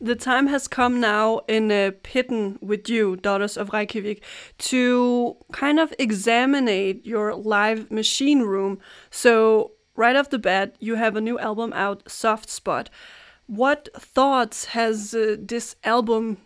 [0.00, 4.22] The time has come now in uh, Pitten with you, Daughters of Reykjavik,
[4.58, 8.80] to kind of examine your live machine room.
[9.10, 12.90] So, right off the bat, you have a new album out, Soft Spot.
[13.46, 16.38] What thoughts has uh, this album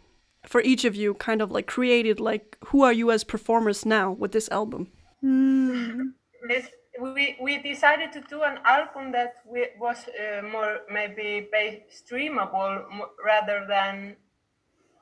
[0.46, 2.20] for each of you kind of like created?
[2.20, 4.88] Like, who are you as performers now with this album?
[5.22, 6.68] It's,
[7.01, 12.84] we we decided to do an album that we, was uh, more maybe ba- streamable
[13.24, 14.16] rather than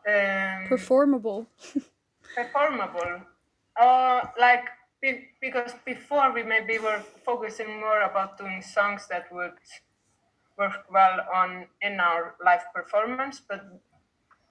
[0.09, 1.47] um, Performable.
[2.35, 3.23] performable.
[3.81, 4.65] Uh, like
[5.01, 9.53] be, because before we maybe were focusing more about doing songs that would
[10.59, 13.61] work well on in our live performance, but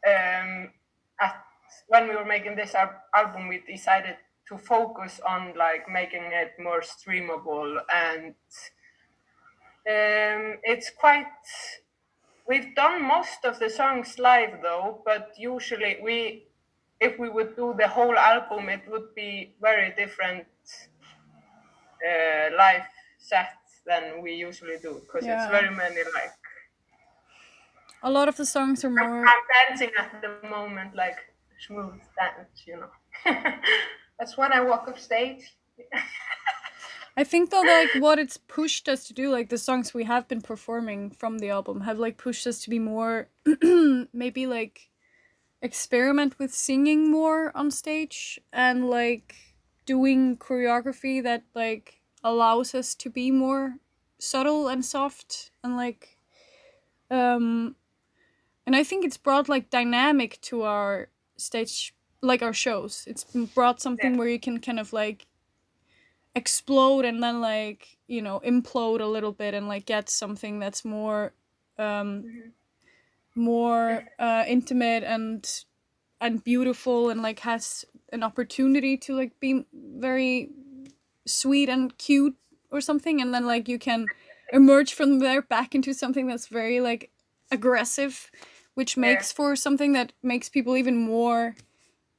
[0.07, 0.71] um,
[1.19, 1.43] at,
[1.87, 6.53] when we were making this al- album, we decided to focus on like making it
[6.59, 8.35] more streamable and
[9.87, 11.25] um, it's quite
[12.47, 16.47] we've done most of the songs live though but usually we
[16.99, 20.47] if we would do the whole album it would be very different
[22.05, 22.87] uh, live
[23.17, 25.35] sets than we usually do because Yeah.
[25.35, 26.33] it's very many like
[28.03, 29.25] A lot of the songs are more.
[29.25, 31.17] I'm dancing at the moment like
[31.65, 32.91] smooth dance you know
[34.19, 35.43] that's when I walk off stage
[37.17, 40.27] I think though, like what it's pushed us to do, like the songs we have
[40.27, 43.29] been performing from the album, have like pushed us to be more,
[44.13, 44.89] maybe like
[45.61, 49.35] experiment with singing more on stage and like
[49.85, 53.77] doing choreography that like allows us to be more
[54.19, 56.19] subtle and soft and like,
[57.11, 57.77] um,
[58.65, 63.05] and I think it's brought like dynamic to our stage, like our shows.
[63.07, 65.27] It's brought something where you can kind of like
[66.35, 70.83] explode and then like you know implode a little bit and like get something that's
[70.83, 71.33] more
[71.77, 72.27] um
[73.35, 75.65] more uh intimate and
[76.21, 80.51] and beautiful and like has an opportunity to like be very
[81.25, 82.37] sweet and cute
[82.71, 84.11] or something and then like you can
[84.51, 87.11] emerge from there back into something that's very like
[87.51, 88.31] aggressive
[88.75, 91.55] which makes for something that makes people even more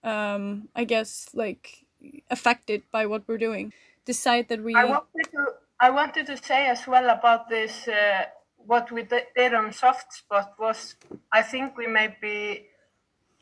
[0.05, 1.87] um i guess like
[2.31, 3.73] affected by what we're doing
[4.05, 8.27] decide that we I wanted to I wanted to say as well about this uh,
[8.57, 10.97] what we did on soft spot was
[11.33, 12.69] I think we maybe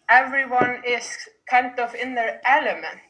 [0.08, 1.08] everyone is
[1.48, 3.00] kind of in their element.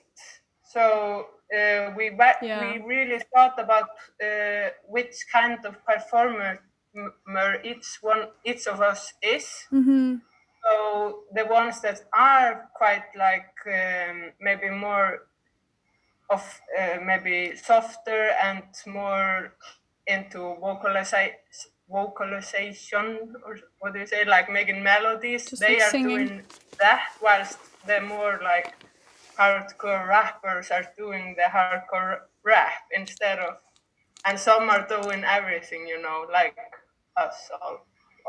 [0.63, 2.11] So uh, we
[2.43, 2.61] Yeah.
[2.61, 3.91] we really thought about
[4.23, 6.59] uh, which kind of performer
[7.65, 9.47] each one each of us is.
[9.73, 10.17] mm-hmm.
[10.65, 15.27] So the ones that are quite like um, maybe more
[16.31, 16.43] of
[16.79, 19.53] uh, maybe softer and more
[20.07, 21.37] into vocaliza-
[21.91, 26.17] vocalization or what do you say like making melodies Just they like are singing.
[26.27, 26.43] doing
[26.81, 28.73] that whilst the more like
[29.37, 33.57] hardcore rappers are doing the hardcore rap instead of
[34.27, 36.57] and some are doing everything you know like
[37.17, 37.87] us all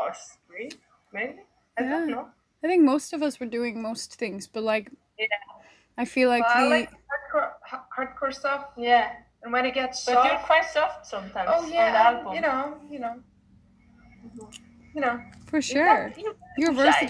[0.08, 0.70] us three
[1.14, 1.40] maybe
[1.78, 2.28] i don't know
[2.64, 5.28] i think most of us were doing most things but like yeah
[5.98, 7.52] i feel like But I the like hardcore,
[7.98, 8.66] hardcore stuff.
[8.78, 9.12] yeah
[9.44, 12.34] And when it gets but soft, you're quite soft sometimes oh on the yeah, album
[12.34, 13.16] you know, you know,
[14.96, 15.22] you know.
[15.46, 16.12] For sure.
[16.18, 17.08] you- You're Right.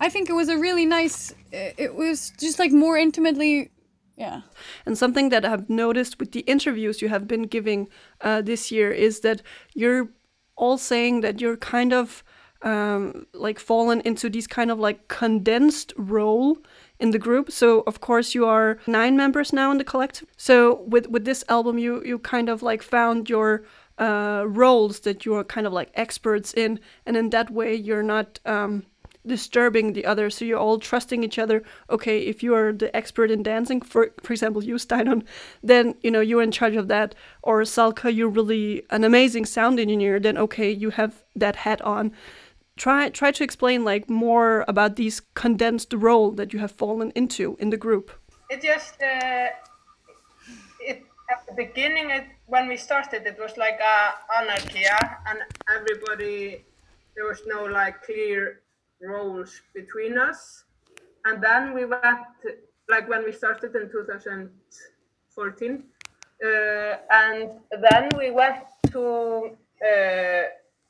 [0.00, 1.34] I think it was a really nice.
[1.52, 3.70] It it was just like more intimately.
[4.16, 4.42] Yeah.
[4.84, 7.88] And something that I've noticed with the interviews you have been giving
[8.20, 9.42] uh, this year is that
[9.74, 10.08] you're
[10.56, 12.22] all saying that you're kind of
[12.62, 16.58] um, like fallen into these kind of like condensed role
[16.98, 17.50] in the group.
[17.50, 20.28] So of course you are nine members now in the collective.
[20.36, 23.64] So with with this album, you you kind of like found your
[23.98, 28.02] uh, roles that you are kind of like experts in, and in that way you're
[28.02, 28.40] not.
[28.44, 28.84] Um,
[29.26, 31.62] disturbing the other so you're all trusting each other.
[31.88, 35.22] Okay if you are the expert in dancing for for example you Steinon
[35.62, 37.14] then you know you're in charge of that.
[37.42, 42.12] Or Salka you're really an amazing sound engineer then okay you have that hat on.
[42.76, 47.56] Try try to explain like more about these condensed role that you have fallen into
[47.60, 48.10] in the group.
[48.48, 49.48] It just uh,
[50.80, 53.98] it at the beginning it, when we started it was like a
[54.40, 54.84] anarchy
[55.28, 55.38] and
[55.76, 56.64] everybody
[57.14, 58.60] there was no like clear
[59.02, 60.64] roles between us
[61.24, 62.26] and then we went
[62.88, 65.84] like when we started in 2014
[66.42, 67.50] uh, and
[67.82, 70.42] then we went to uh,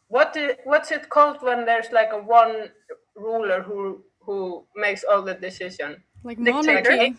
[0.08, 2.70] what what's it called when there's like a one
[3.16, 6.90] ruler who who makes all the decision Like Dictator?
[6.90, 7.16] monarchy.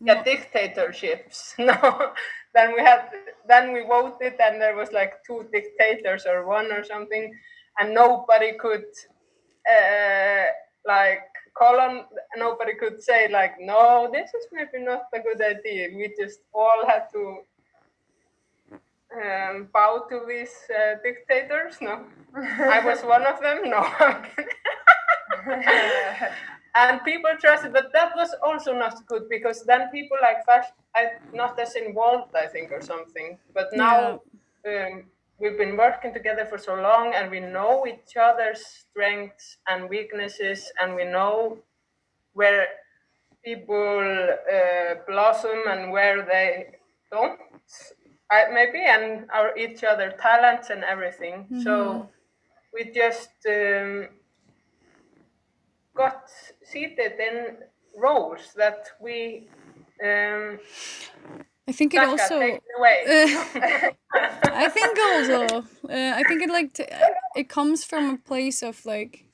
[0.00, 1.54] Yeah, dictatorships.
[1.58, 2.12] No,
[2.54, 3.08] then we had,
[3.46, 7.32] then we voted, and there was like two dictators or one or something,
[7.78, 8.84] and nobody could,
[9.68, 10.44] uh,
[10.86, 12.04] like, call on.
[12.36, 15.88] Nobody could say like, no, this is maybe not a good idea.
[15.94, 17.38] We just all had to
[19.14, 21.76] um, bow to these uh, dictators.
[21.80, 22.04] No,
[22.34, 23.68] I was one of them.
[23.68, 23.86] No.
[26.74, 31.10] And people trusted, but that was also not good because then people like fast, I,
[31.34, 33.38] not as involved, I think, or something.
[33.52, 34.22] But now
[34.66, 35.04] um,
[35.42, 40.72] we've been working together for so long, and we know each other's strengths and weaknesses,
[40.80, 41.58] and we know
[42.32, 42.68] where
[43.44, 46.76] people uh, blossom and where they
[47.10, 47.40] don't.
[48.30, 51.46] I, maybe and our each other talents and everything.
[51.50, 51.62] Mhm.
[51.64, 52.08] So
[52.72, 54.08] we just um,
[55.94, 56.30] got
[56.62, 57.58] seated in
[57.96, 59.48] roles that we
[60.02, 60.58] um,
[61.68, 62.40] I think it Sasha, also.
[62.40, 63.04] it away.
[64.44, 65.58] I think also.
[65.88, 66.86] Uh, I think it like t-
[67.36, 69.26] it comes from a place of like,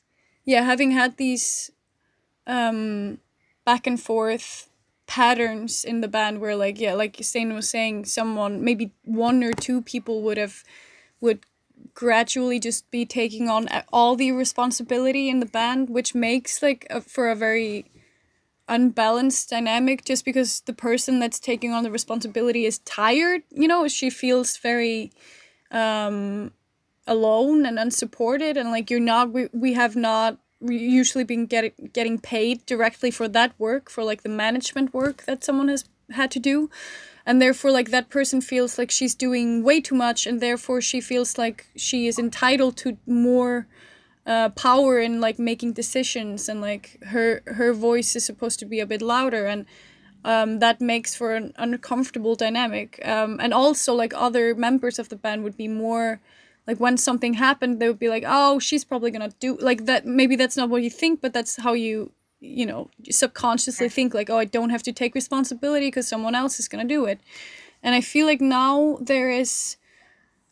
[0.44, 1.70] yeah, having had these,
[2.46, 3.18] um,
[3.64, 4.70] back and forth
[5.06, 9.52] patterns in the band where like yeah, like Stain was saying, someone maybe one or
[9.52, 10.64] two people would have,
[11.20, 11.40] would
[11.94, 17.00] gradually just be taking on all the responsibility in the band, which makes like a,
[17.00, 17.90] for a very
[18.68, 23.88] unbalanced dynamic just because the person that's taking on the responsibility is tired you know
[23.88, 25.10] she feels very
[25.70, 26.52] um
[27.06, 32.18] alone and unsupported and like you're not we, we have not usually been getting getting
[32.18, 36.38] paid directly for that work for like the management work that someone has had to
[36.38, 36.70] do.
[37.26, 41.00] And therefore like that person feels like she's doing way too much and therefore she
[41.00, 43.66] feels like she is entitled to more
[44.28, 48.78] uh, power in like making decisions and like her her voice is supposed to be
[48.78, 49.66] a bit louder and
[50.24, 53.00] um, that makes for an uncomfortable dynamic.
[53.04, 56.20] Um, and also like other members of the band would be more
[56.66, 60.04] like when something happened they would be like oh she's probably gonna do like that
[60.04, 64.28] maybe that's not what you think but that's how you you know subconsciously think like
[64.28, 67.18] oh i don't have to take responsibility because someone else is gonna do it.
[67.82, 69.76] And I feel like now there is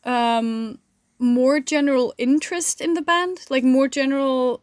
[0.05, 0.79] um,
[1.19, 4.63] more general interest in the band, like more general.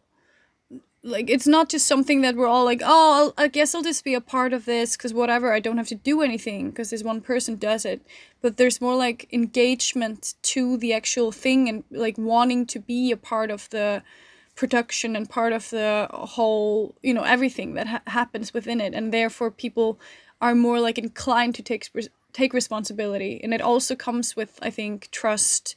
[1.02, 4.04] Like it's not just something that we're all like, oh, I'll, I guess I'll just
[4.04, 7.02] be a part of this because whatever, I don't have to do anything because this
[7.02, 8.00] one person does it.
[8.40, 13.18] But there's more like engagement to the actual thing and like wanting to be a
[13.18, 14.02] part of the
[14.54, 19.12] production and part of the whole, you know, everything that ha- happens within it, and
[19.12, 19.98] therefore people
[20.40, 21.90] are more like inclined to take
[22.32, 25.76] take responsibility, and it also comes with, I think, trust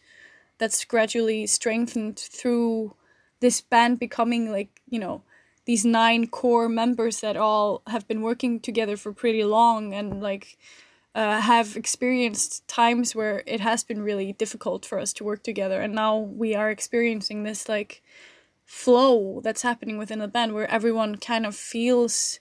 [0.58, 2.96] that's gradually strengthened through
[3.40, 5.22] this band becoming like you know
[5.66, 10.58] these nine core members that all have been working together for pretty long and like
[11.18, 15.82] uh, have experienced times where it has been really difficult for us to work together.
[15.82, 18.04] And now we are experiencing this like
[18.66, 22.40] flow that's happening within the band where everyone kind of feels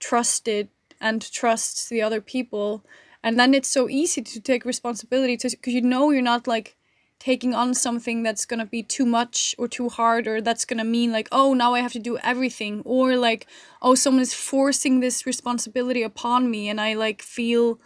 [0.00, 0.70] trusted
[1.02, 2.82] and trusts the other people.
[3.22, 6.76] And then it's so easy to take responsibility because you know you're not like
[7.24, 11.10] taking on something that's gonna be too much or too hard or that's gonna mean
[11.10, 12.82] like oh now i have to do everything.
[12.84, 13.46] Or like
[13.80, 17.80] oh someone is forcing this responsibility upon me and i like feel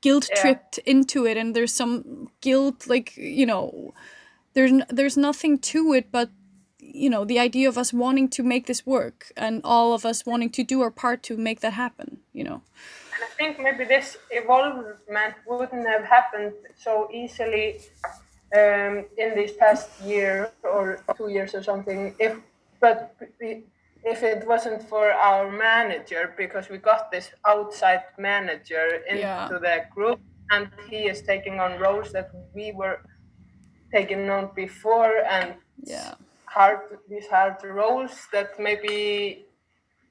[0.00, 3.92] guilt tripped into it and there's some guilt like you know
[4.54, 6.28] there's n- there's nothing to it but
[6.78, 10.24] you know the idea of us wanting to make this work and all of us
[10.24, 12.60] wanting to do our part to make that happen you know?
[13.14, 17.80] And I think maybe this evolvement wouldn't have happened so easily
[18.54, 22.32] um, in this past year or two years or something if
[22.80, 23.64] but we-
[24.06, 29.48] if it wasn't for our manager because we got this outside manager into Yeah.
[29.48, 32.98] the group and he is taking on roles that we were
[33.92, 35.54] taking on before and
[35.94, 36.14] yeah
[36.56, 38.98] hard these hard roles that maybe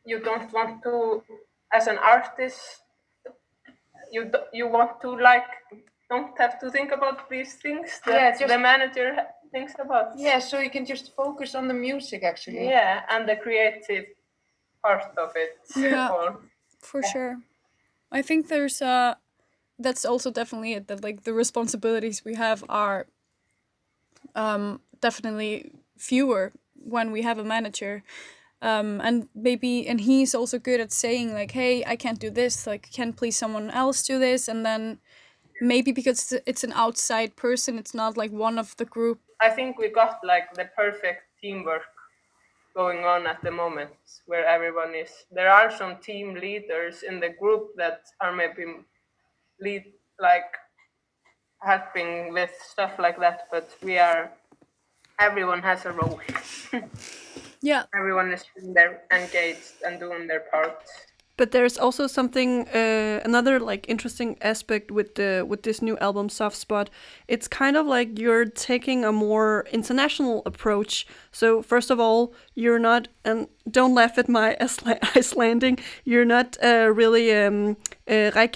[0.06, 1.24] you don't want to
[1.72, 2.60] as an artist
[4.12, 4.22] you
[4.60, 5.50] you want to like
[6.14, 9.10] don't have to think about these things that Yeah, just- the manager
[9.54, 12.66] thinks about Yeah, so you can just focus on the music actually.
[12.76, 14.06] yeah and the creative
[14.86, 16.10] part of it Yeah.
[16.14, 16.30] all.
[16.92, 17.34] for sure
[18.20, 19.14] i think there's uh
[19.86, 23.00] that's also definitely it that like the responsibilities we have are
[24.36, 28.04] um definitely fewer when we have a manager
[28.62, 32.68] um and maybe and he's also good at saying like hey i can't do this
[32.68, 35.00] like can please someone else do this and then
[35.64, 39.20] maybe because it's an outside person it's not like one of the group.
[39.42, 41.84] I think we got like the perfect teamwork
[42.76, 43.92] going on at the moment
[44.26, 48.66] where everyone is there are some team leaders in the group that are maybe
[49.62, 49.84] lead
[50.20, 50.52] like
[51.62, 54.32] helping with stuff like that but we are
[55.20, 56.20] everyone has a role.
[57.64, 57.84] Yeah.
[57.96, 60.84] Everyone is in there engaged and doing their part
[61.36, 66.30] But there's also something, uh, another like interesting aspect with the with this new album,
[66.30, 66.90] Soft Spot.
[67.28, 71.08] It's kind of like you're taking a more international approach.
[71.32, 74.56] So first of all, you're not, and don't laugh at my
[75.16, 75.80] Icelanding.
[76.06, 77.78] You're not uh, really um,
[78.08, 78.48] uh,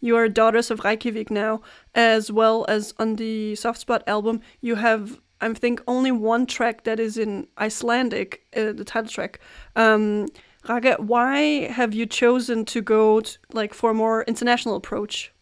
[0.00, 1.62] You are daughters of Reykjavik now,
[1.94, 4.40] as well as on the Soft Spot album.
[4.60, 9.40] You have I think only one track that is in Icelandic, uh, the title track.
[9.74, 10.28] Um,
[10.68, 15.32] Raga, why have you chosen to go t- like for a more international approach?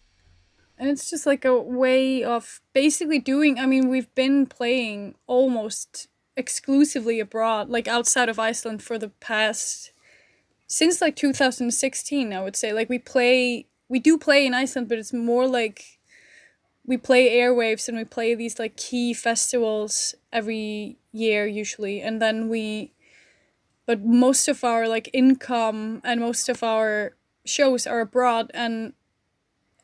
[0.79, 3.59] And it's just like a way of basically doing.
[3.59, 9.93] I mean, we've been playing almost exclusively abroad, like outside of Iceland for the past
[10.66, 12.33] since like 2016.
[12.33, 15.99] I would say like we play, we do play in Iceland, but it's more like
[16.85, 22.49] we play airwaves and we play these like key festivals every year usually, and then
[22.49, 22.93] we.
[23.87, 28.95] But most of our like income and most of our shows are abroad and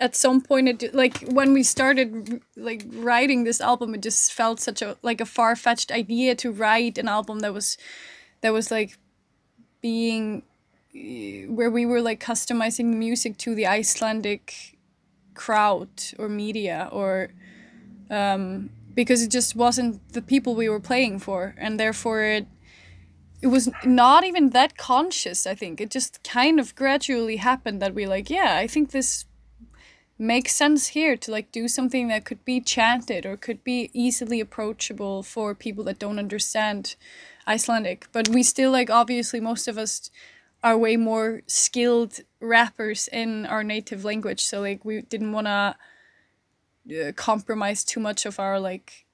[0.01, 4.59] at some point it like when we started like writing this album it just felt
[4.59, 7.77] such a like a far-fetched idea to write an album that was
[8.41, 8.97] that was like
[9.83, 10.43] being
[10.95, 14.79] eh, where we were like customizing music to the Icelandic
[15.35, 17.29] crowd or media or
[18.11, 22.47] um because it just wasn't the people we were playing for and therefore it
[23.43, 25.81] it was not even that conscious i think.
[25.81, 29.25] It just kind of gradually happened that we like yeah i think this
[30.21, 34.39] makes sense here to like do something that could be chanted or could be easily
[34.39, 36.95] approachable for people that don't understand
[37.47, 38.07] icelandic.
[38.13, 40.11] But we still like obviously most of us
[40.63, 44.45] are way more skilled rappers in our native language.
[44.45, 45.75] So like we didn't want to
[47.09, 49.07] uh, compromise too much of our like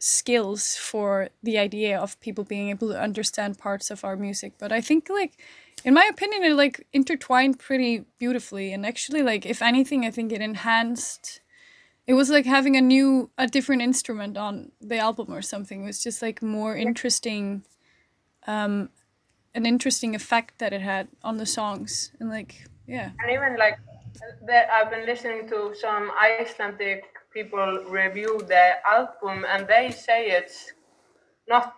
[0.00, 4.72] skills for the idea of people being able to understand parts of our music but
[4.72, 5.36] i think like
[5.84, 8.72] in my opinion, it like intertwined pretty beautifully.
[8.72, 11.40] And actually, like if anything, I think it enhanced.
[12.06, 15.84] It was like having a new, a different instrument on the album or something.
[15.84, 17.64] It was just like more interesting,
[18.46, 18.90] um,
[19.54, 22.12] an interesting effect that it had on the songs.
[22.18, 23.10] And like, yeah.
[23.20, 23.78] And even like
[24.46, 30.72] that, I've been listening to some Icelandic people review the album, and they say it's
[31.48, 31.74] not.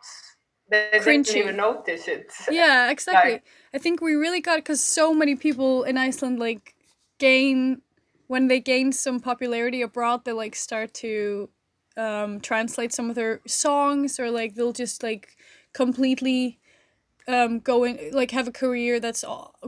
[0.71, 2.33] They didn't even notice it.
[2.51, 3.45] yeah exactly Like,
[3.75, 6.75] i think we really got because so many people in iceland like
[7.19, 7.83] gain
[8.27, 11.51] when they gain some popularity abroad they like start to
[11.97, 15.37] um translate some of their songs or like they'll just like
[15.75, 16.59] completely
[17.29, 19.25] um going like have a career that's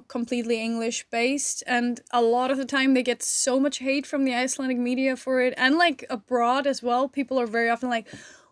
[0.08, 4.24] completely english based and a lot of the time they get so much hate from
[4.24, 8.06] the icelandic media for it and like abroad as well people are very often like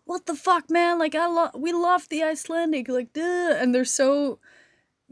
[0.05, 0.99] what the fuck man?
[0.99, 4.39] Like i love we love the icelandic like duh and they're so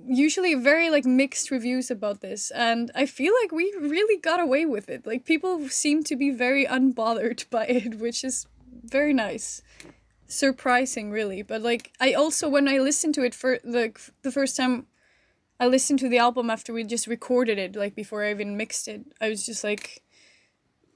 [0.08, 4.66] usually very like mixed reviews about this and i feel like we really got away
[4.66, 5.06] with it.
[5.06, 8.48] Like people seem to be very unbothered by it which is
[8.84, 9.62] very nice
[10.32, 14.56] surprising really but like i also when i listened to it for the the first
[14.56, 14.88] time
[15.60, 18.88] i listened to the album after we just recorded it like before i even mixed
[18.88, 20.02] it i was just like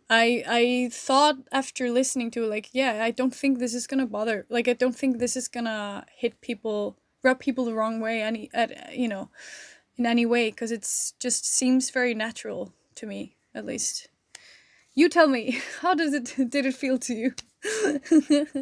[0.09, 4.05] I I thought after listening to it, like, yeah, I don't think this is gonna
[4.05, 4.45] bother.
[4.49, 8.21] Like, I don't think this is gonna hit people, rub people the wrong way.
[8.21, 9.29] Any at you know,
[9.97, 14.09] in any way, because it's just seems very natural to me, at least.
[14.93, 17.33] You tell me, how does it did it feel to you?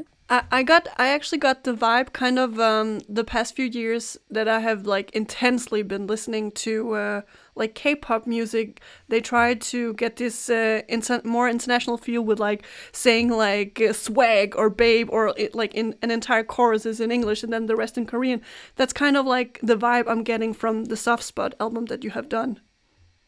[0.34, 4.17] I, I got I actually got the vibe kind of um the past few years
[4.31, 7.21] that I have like intensely been listening to uh
[7.55, 8.81] like K-pop music.
[9.09, 13.93] They try to get this uh inter- more international feel with like saying like uh,
[13.93, 17.67] swag or babe or it, like in an entire chorus is in English and then
[17.67, 18.41] the rest in Korean.
[18.75, 22.09] That's kind of like the vibe I'm getting from the Soft Spot album that you
[22.09, 22.59] have done.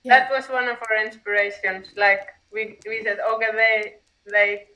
[0.05, 1.85] That was one of our inspirations.
[1.95, 3.95] Like we we said, okay, they
[4.31, 4.74] they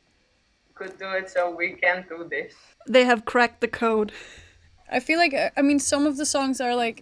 [0.79, 2.53] could do it, so we can do this.
[2.95, 4.11] they have cracked the code.
[4.97, 6.97] I feel like uh, I mean some of the songs are like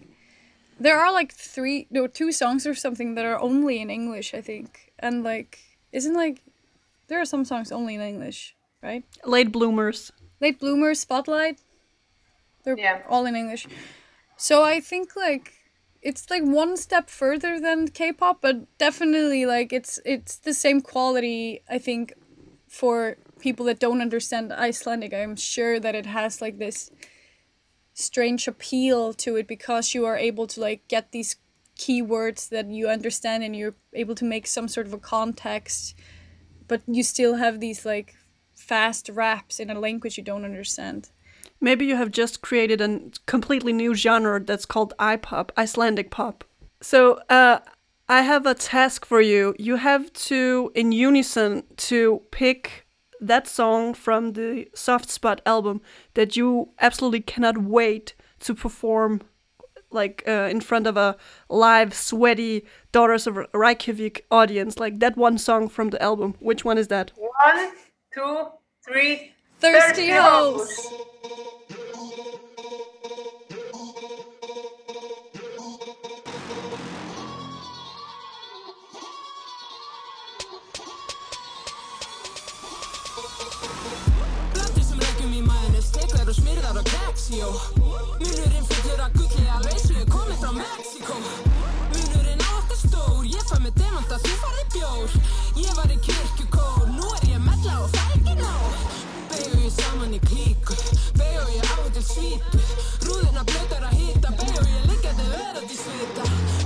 [0.86, 4.42] there are like three no two songs or something that are only in English I
[4.50, 4.68] think.
[4.98, 5.52] And like
[5.98, 6.42] isn't like
[7.08, 9.04] there are some songs only in English right?
[9.24, 10.12] Late bloomers.
[10.40, 11.56] Late bloomers spotlight
[12.64, 13.66] they're all in English.
[14.36, 15.46] So I think like
[16.08, 21.62] it's like one step further than K-pop but definitely like it's it's the same quality
[21.76, 22.12] I think
[22.68, 26.90] for people that don't understand Icelandic I'm sure that it has like this
[27.94, 31.36] strange appeal to it because you are able to like get these
[31.76, 35.94] keywords that you understand and you're able to make some sort of a context
[36.66, 38.14] but you still have these like
[38.54, 41.10] fast raps in a language you don't understand
[41.60, 46.44] Maybe you have just created a completely new genre that's called iPop, Icelandic pop.
[46.80, 47.58] So, uh,
[48.08, 49.54] I have a task for you.
[49.58, 52.86] You have to, in unison, to pick
[53.20, 55.80] that song from the Soft Spot album
[56.14, 59.22] that you absolutely cannot wait to perform,
[59.90, 61.16] like uh, in front of a
[61.48, 64.78] live, sweaty Daughters of Reykjavik audience.
[64.78, 66.34] Like that one song from the album.
[66.40, 67.12] Which one is that?
[67.16, 67.70] One,
[68.14, 68.46] two,
[68.86, 69.32] three.
[69.60, 70.88] Thirsty Hoes.
[86.28, 87.46] Og smyrðar og keksjó
[88.20, 91.16] Munurinn fullur af gulli af veislu, komið frá Mexiko
[91.94, 95.14] Munurinn á okkar stór, ég fæ með demanta, þú farði bjór.
[95.62, 98.84] Ég var í kirkjukór, nú er ég mella og er ekki nóg.
[99.32, 100.76] Begu ég saman í klíku,
[101.16, 102.64] begu ég á til svítu
[103.08, 106.57] Rúðina blötar að hýta, begu ég liggjandi verandi svita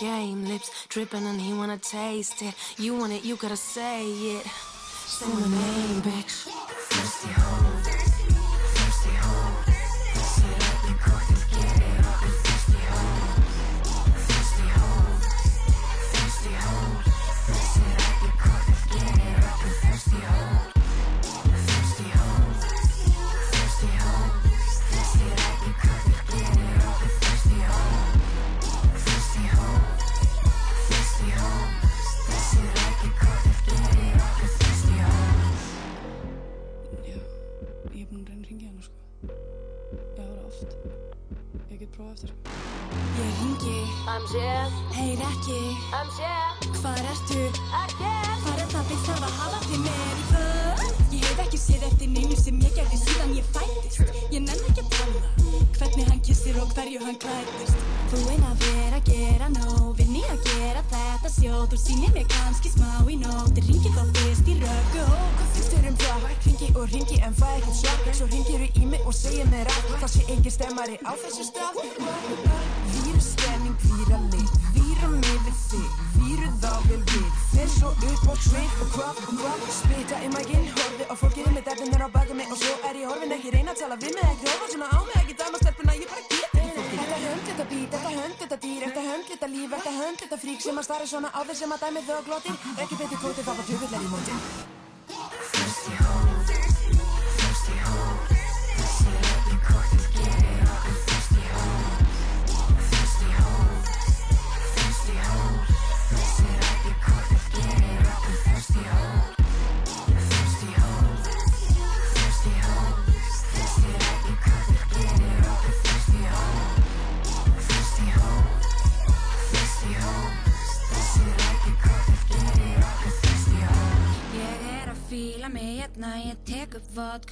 [0.00, 2.54] game, lips dripping and he wanna taste it.
[2.78, 4.46] You want it, you gotta say it.
[4.46, 6.48] Say my name, bitch.
[6.88, 8.09] Thirsty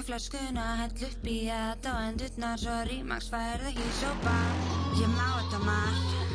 [0.09, 4.55] flöskuna, hell upp í þetta og endurnar svo rímaks færða hís og bar.
[4.97, 6.28] Ég má þetta marg,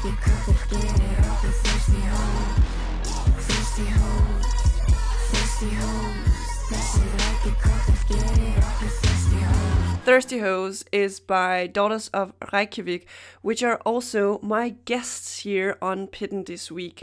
[0.00, 2.48] Okkur thirsty hole
[3.36, 3.84] Thirsty
[6.70, 7.50] thirsty
[8.80, 9.38] thirsty
[10.06, 13.06] Thirsty Hoes is by Daughters of Reykjavik,
[13.42, 17.02] which are also my guests here on Pitten this week.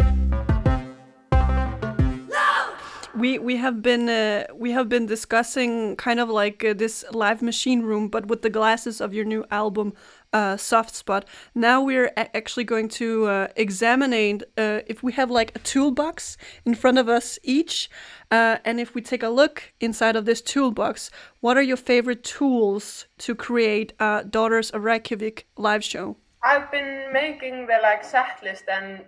[3.15, 7.41] We we have been uh, we have been discussing kind of like uh, this live
[7.41, 9.93] machine room, but with the glasses of your new album,
[10.37, 11.25] uh, Soft Spot.
[11.55, 14.13] Now we're a- actually going to uh, examine
[14.57, 17.89] uh, if we have like a toolbox in front of us each,
[18.31, 21.09] uh, and if we take a look inside of this toolbox,
[21.41, 26.17] what are your favorite tools to create a Daughters of Reykjavik live show?
[26.43, 29.01] I've been making the like set list and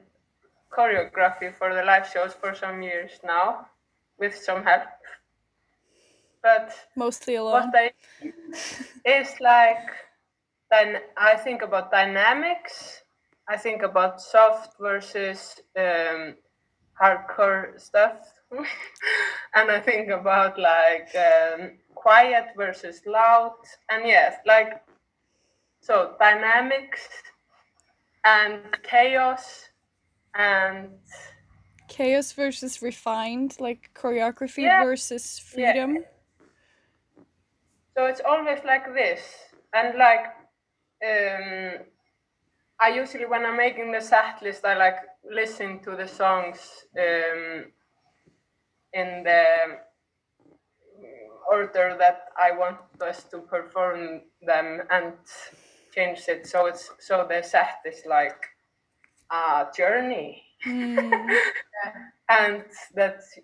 [0.76, 3.68] choreography for the live shows for some years now,
[4.18, 4.90] with some help.
[6.42, 7.70] But Mostly alone.
[7.72, 7.92] what I
[9.20, 9.86] is like,
[10.72, 13.02] then I think about dynamics.
[13.48, 16.36] I think about soft versus um,
[17.02, 18.20] hardcore stuff,
[19.56, 23.56] and I think about like um, quiet versus loud,
[23.90, 24.82] and yes, like
[25.82, 27.08] so dynamics
[28.26, 29.70] and chaos
[30.36, 30.90] and
[31.88, 34.84] Chaos versus refined, like choreography Yeah.
[34.84, 35.74] versus Yeah.
[35.74, 36.06] freedom.
[37.98, 39.20] so it's always like this
[39.74, 40.28] and like
[41.04, 41.86] um
[42.80, 44.98] i usually when i'm making the set list i like
[45.32, 47.66] listen to the songs um
[48.94, 49.78] in the
[51.52, 55.14] order that i want us to perform them and
[55.94, 56.46] change it.
[56.48, 58.42] So it's so the set is like
[59.32, 60.44] a journey.
[62.30, 63.40] And that's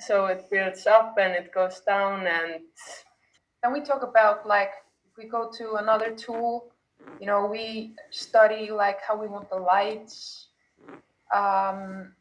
[0.00, 2.62] so it builds up and it goes down and
[3.62, 4.72] Then we talk about like
[5.06, 6.73] if we go to another tool,
[7.20, 10.48] you know, we study like how we want the lights.
[11.34, 12.12] Um,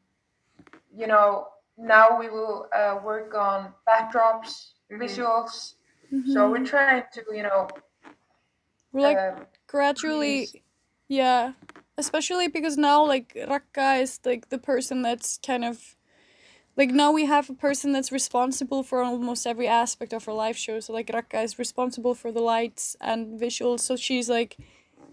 [0.96, 5.76] you know, now we will uh, work on backdrops, visuals.
[6.32, 7.68] So we're trying to, you know,
[8.92, 10.64] We're like um, gradually,
[11.08, 11.54] yeah.
[11.98, 15.96] Especially because now like Raka is like the person that's kind of
[16.76, 20.58] like now we have a person that's responsible for almost every aspect of our live
[20.58, 20.80] show.
[20.80, 23.82] So like Raka is responsible for the lights and visuals.
[23.82, 24.58] So she's like,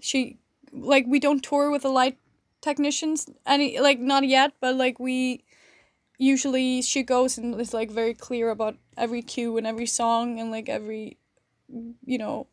[0.00, 0.38] she
[0.72, 2.16] like we don't tour with the light
[2.60, 5.44] technicians any like not yet, but like we
[6.18, 10.50] usually she goes and is like very clear about every cue and every song and
[10.50, 11.16] like every
[12.04, 12.46] you know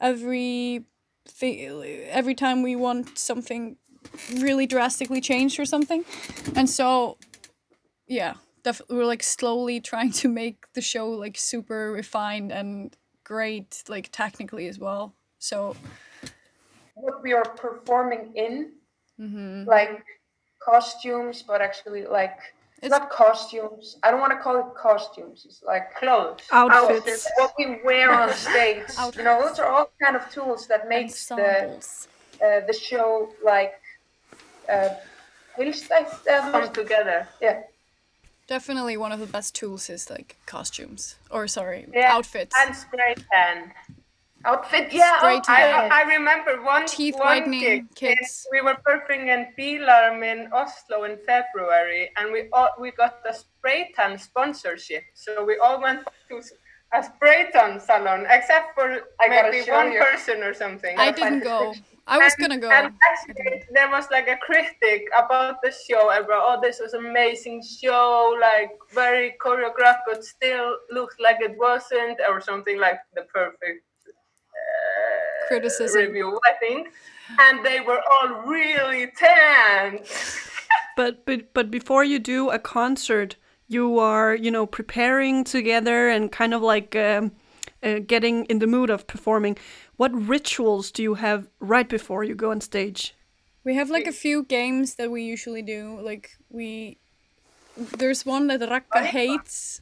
[0.00, 0.84] every
[1.26, 3.76] thing every time we want something
[4.34, 6.04] really drastically changed or something
[6.56, 7.16] and so
[8.12, 13.82] yeah definitely we're like slowly trying to make the show like super refined and great
[13.88, 15.74] like technically as well so
[16.94, 18.72] what we are performing in,
[19.20, 19.66] mhm.
[19.66, 20.04] like
[20.64, 22.38] costumes, but actually like
[22.82, 23.96] it's, not costumes.
[24.02, 25.44] I don't want to call it costumes.
[25.46, 27.28] It's like clothes, Outfits.
[27.36, 28.84] What we wear on stage.
[29.16, 31.80] You know, those are all kind of tools that makes the
[32.44, 33.74] uh, the show like
[34.68, 34.88] uh,
[35.58, 37.28] uh, come together.
[37.40, 37.62] Yeah.
[38.52, 43.14] Definitely one of the best tools is like costumes or sorry Yeah, outfits and spray
[43.32, 43.72] tan.
[44.44, 45.16] Outfit, yeah.
[45.20, 45.90] Spray oh, tan.
[45.90, 48.18] I, I remember one Teeth one whitening gig.
[48.52, 53.32] We were performing in by:Larm in Oslo in February, and we all, we got the
[53.32, 55.04] spray tan sponsorship.
[55.14, 56.42] So we all went to
[56.94, 60.00] a spray tan salon, except for I maybe one you.
[60.00, 60.98] person or something.
[60.98, 61.74] I didn't go
[62.06, 66.10] I was And- gonna go And actually, there was like a critic about the show.
[66.10, 72.18] About, oh, this was amazing show, like very choreographed, but still looked like it wasn't,
[72.28, 76.00] or something like the perfect uh, Criticism.
[76.02, 76.88] review, I think.
[77.38, 80.00] And they were all really tanned.
[80.96, 83.36] But but but before you do a concert,
[83.72, 87.32] you are you know preparing together and kind of like um,
[87.82, 89.56] uh, getting in the mood of performing.
[89.96, 93.14] What rituals do you have right before you go on stage?
[93.64, 95.98] We have like a few games that we usually do.
[96.02, 96.98] Like we,
[97.76, 99.80] there's one that Raka hates.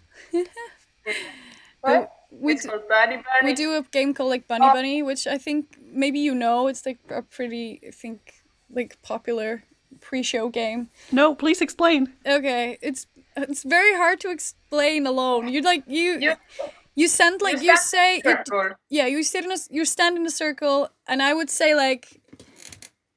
[1.81, 2.13] What?
[2.31, 3.43] We It's called Bunny Bunny.
[3.43, 6.69] we do a game called like Bunny Bunny, which I think maybe you know.
[6.69, 8.35] It's like a pretty, I think,
[8.71, 9.65] like popular
[10.01, 10.91] pre-show game.
[11.11, 12.13] No, please explain.
[12.27, 15.49] Okay, it's it's very hard to explain alone.
[15.49, 16.37] You like you
[16.95, 20.27] you, send like you, stand say you, yeah you sit in a you stand in
[20.27, 22.21] a circle and I would say like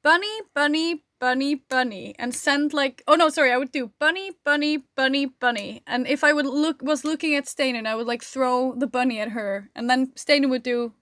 [0.02, 4.84] bunny bunny bunny bunny and send like oh no sorry I would do bunny bunny
[4.96, 8.74] bunny bunny and if I would look was looking at Steinunn I would like throw
[8.74, 10.92] the bunny at her and then Steinunn would do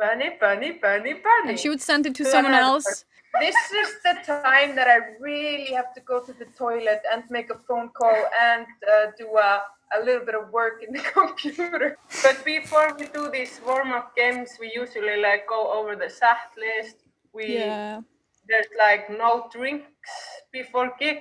[0.00, 1.50] Bunny, bunny, bunny, bunny.
[1.50, 3.04] and she would send it to So someone another else.
[3.38, 7.50] This is the time that I really have to go to the toilet and make
[7.50, 9.62] a phone call and uh, do a,
[9.96, 11.96] a little bit of work in the computer.
[12.22, 16.96] But before we do these warm-up games, we usually like go over the set list.
[17.32, 18.00] We Yeah.
[18.48, 20.10] there's like no drinks
[20.52, 21.18] before gig.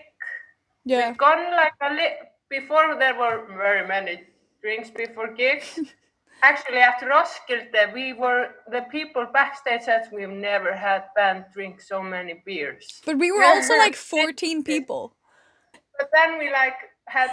[0.85, 1.09] Yeah.
[1.09, 4.23] We've gone like a li- before there were very many
[4.61, 5.79] drinks before gigs.
[6.41, 12.01] Actually, after Roskilde, we were the people backstage said we've never had band drink so
[12.01, 13.01] many beers.
[13.05, 15.15] But we were also like 14 people.
[15.97, 16.75] But then we like
[17.07, 17.31] had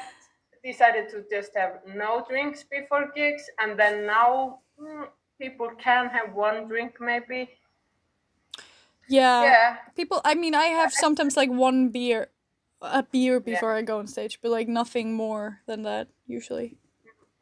[0.64, 5.06] decided to just have no drinks before gigs, and then now mm,
[5.40, 7.50] people can have one drink maybe.
[9.08, 9.42] Yeah.
[9.44, 9.76] Yeah.
[9.94, 12.28] People, I mean, I have sometimes like one beer,
[12.82, 16.76] a beer before I go on stage, but like nothing more than that usually.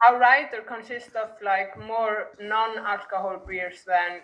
[0.07, 4.21] Our rider consists of like more non-alcohol beers than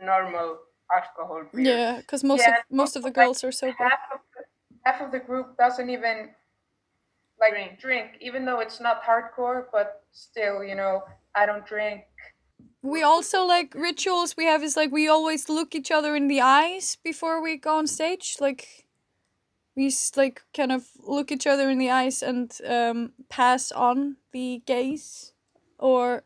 [0.00, 0.58] normal
[0.94, 1.66] alcohol beers.
[1.76, 3.78] Yeah, because most Yeah, of most of the girls are sober.
[3.78, 4.44] Half of the,
[4.84, 6.34] half of the group doesn't even
[7.38, 8.16] like drink.
[8.20, 11.02] even though it's not hardcore, but still, you know,
[11.34, 12.04] I don't drink.
[12.82, 16.40] We also like rituals we have is like we always look each other in the
[16.40, 18.36] eyes before we go on stage.
[18.40, 18.81] Like
[19.74, 24.62] we like kind of look each other in the eyes and um, pass on the
[24.66, 25.32] gaze,
[25.78, 26.24] or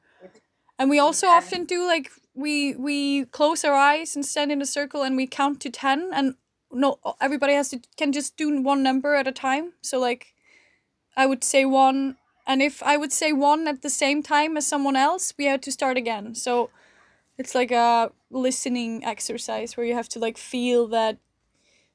[0.78, 4.66] and we also often do like we we close our eyes and stand in a
[4.66, 6.34] circle and we count to ten and
[6.72, 9.72] no everybody has to can just do one number at a time.
[9.80, 10.34] So like
[11.16, 12.16] I would say one,
[12.46, 15.62] and if I would say one at the same time as someone else, we had
[15.62, 16.34] to start again.
[16.34, 16.70] So
[17.38, 21.18] it's like a listening exercise where you have to like feel that.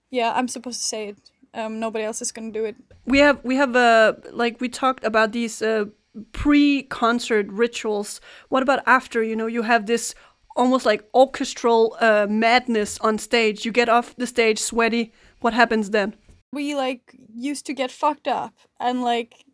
[0.10, 1.18] Yeah, I'm supposed to say it.
[1.54, 2.76] Um, nobody else is gonna do it.
[3.06, 5.86] We have we have uh like we talked about these uh,
[6.32, 8.22] pre-concert rituals.
[8.50, 9.22] What about after?
[9.24, 10.16] You know, you have this
[10.56, 13.66] almost like orchestral uh, madness on stage.
[13.66, 15.12] You get off the stage sweaty.
[15.42, 16.16] What happens then?
[16.54, 19.46] we like used to get fucked up and like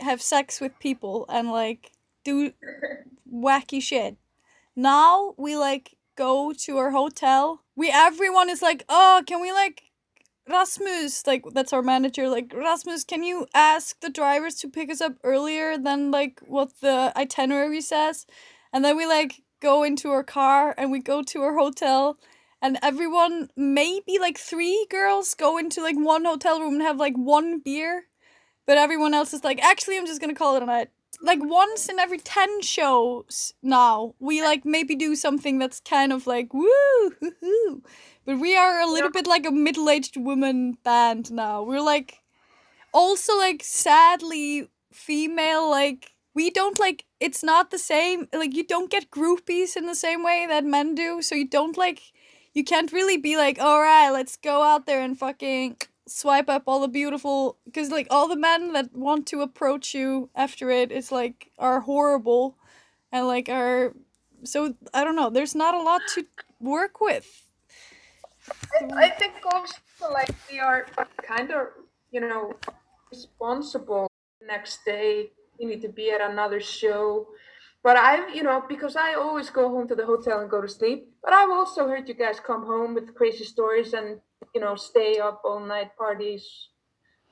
[0.00, 1.92] have sex with people and like
[2.24, 2.52] do
[3.30, 4.16] wacky shit.
[4.74, 7.60] Now we like go to our hotel.
[7.76, 9.82] We everyone is like, "Oh, can we like
[10.48, 15.00] Rasmus, like that's our manager, like Rasmus, can you ask the drivers to pick us
[15.00, 18.26] up earlier than like what the itinerary says?
[18.72, 22.18] And then we like go into our car and we go to our hotel
[22.62, 27.14] and everyone maybe like three girls go into like one hotel room and have like
[27.16, 28.04] one beer
[28.66, 30.88] but everyone else is like actually i'm just gonna call it a night
[31.20, 36.26] like once in every 10 shows now we like maybe do something that's kind of
[36.26, 37.82] like woo hoo, hoo.
[38.24, 41.62] but we are a little bit like a middle-aged woman band now.
[41.62, 42.22] We're like
[42.92, 48.90] also like sadly female like we don't like it's not the same like you don't
[48.90, 51.22] get groupies in the same way that men do.
[51.22, 52.00] So you don't like
[52.54, 55.76] you can't really be like all right let's go out there and fucking
[56.06, 60.30] swipe up all the beautiful because like all the men that want to approach you
[60.34, 62.56] after it is like are horrible
[63.10, 63.92] and like are
[64.44, 66.24] so i don't know there's not a lot to
[66.60, 67.42] work with.
[68.80, 69.74] I, I think also
[70.12, 70.86] like we are
[71.22, 71.68] kind of
[72.10, 72.54] you know
[73.10, 74.10] responsible
[74.46, 77.28] next day you need to be at another show.
[77.82, 80.68] But i you know because i always go home to the hotel and go to
[80.68, 84.20] sleep but i've also heard you guys come home with crazy stories and
[84.54, 86.68] you know stay up all night parties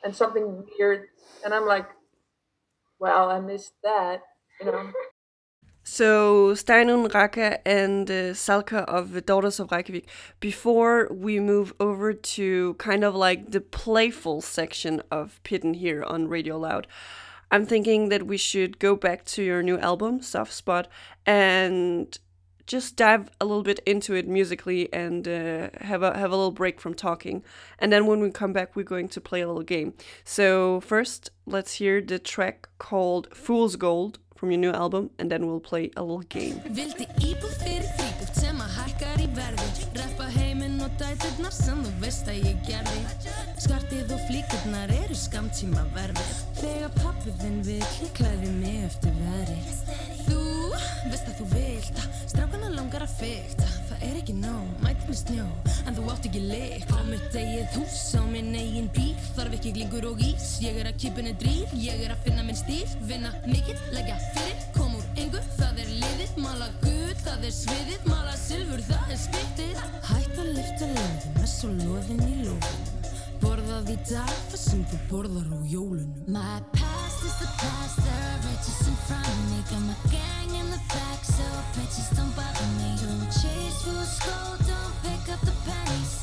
[0.03, 1.07] and something weird
[1.45, 1.87] and i'm like
[2.99, 4.23] well i missed that
[4.61, 4.93] you know
[5.87, 10.09] So Steinunn, Raka, and uh, Salka of the Daughters of Reykjavik.
[10.41, 16.27] Before we move over to kind of like the playful section of Pitten here on
[16.29, 16.87] Radio Loud,
[17.51, 20.89] I'm thinking that we should go back to your new album, Soft Spot,
[21.27, 22.19] and
[22.67, 26.51] just dive a little bit into it musically and uh, have a have a little
[26.53, 27.43] break from talking.
[27.79, 29.95] And then when we come back, we're going to play a little game.
[30.25, 35.47] So first, let's hear the track called "Fool's Gold" from your new album, and then
[35.47, 36.61] we'll play a little game.
[40.95, 43.01] Dæturnar sem þú veist að ég gerði
[43.65, 45.83] Skartið og flíkurnar eru skamtíma
[46.61, 46.93] Þegar
[48.61, 49.59] mig eftir veðri
[52.95, 55.45] langar að fykta Það er ekki nóg, mæti með snjó.
[55.89, 59.15] En þú átt ekki leik Á mitt eigið hús, á minn eigin bíl.
[59.35, 60.47] Þarf ekki glingur og ís.
[60.63, 62.87] Ég er að kipinu dríl, ég er að finna minn stíl.
[63.09, 68.09] Vinna mikill, leggja fyrir, kom úr engu Það er liðið, mala gull, það er sviðið.
[68.11, 73.15] Mala silfur, það er spyttið Hætt að lifta löðum, er svo loðin í lófunum.
[73.45, 76.94] Borðað í dag, það sem þú borðar á jólunum
[77.25, 79.59] is the past, there are riches in front of me.
[79.71, 82.91] Got my gang in the back, so bitches don't bother me.
[83.01, 86.15] Don't chase fool's gold, don't pick up the pennies.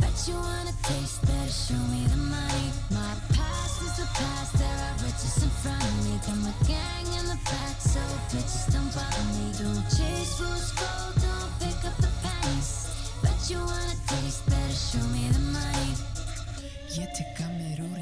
[0.00, 2.68] Bet you wanna taste, better show me the money.
[2.88, 6.14] My past is the past, there are riches in front of me.
[6.24, 8.00] Got my gang in the back, so
[8.32, 9.46] bitches don't bother me.
[9.60, 12.70] Don't chase fool's gold, don't pick up the pennies.
[13.20, 15.92] Bet you wanna taste, better show me the money.
[16.96, 17.96] Ég tek að mér úr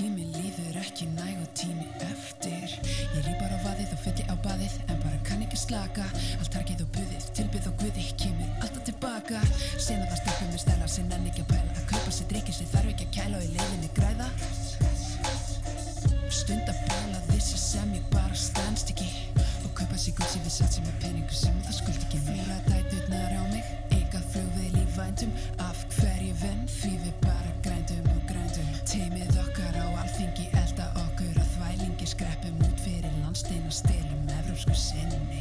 [0.00, 2.70] Tími líður ekki næg og tími eftir.
[3.12, 6.06] Ég rýpar á vaðið og fylli á baðið En bara kann ekki slaka.
[6.38, 9.42] Allt harkið og puðið, tilbyð og guði Kemur alltaf tilbaka.
[9.76, 11.76] Sena það stelpum með stælar sem nenni ekki að pæla.
[11.76, 14.30] Að kaupa sér drikki sem þarf ekki að kæla og í leiðinni græða.
[16.40, 19.10] Stund að bæla þessi sem ég bara stendst ekki.
[19.66, 23.36] Og kaupa sér gull sem við sem er peningu sem það skuld ekki Flýra dæturnar
[23.36, 25.36] á mig Eitthvað flugvél í vændum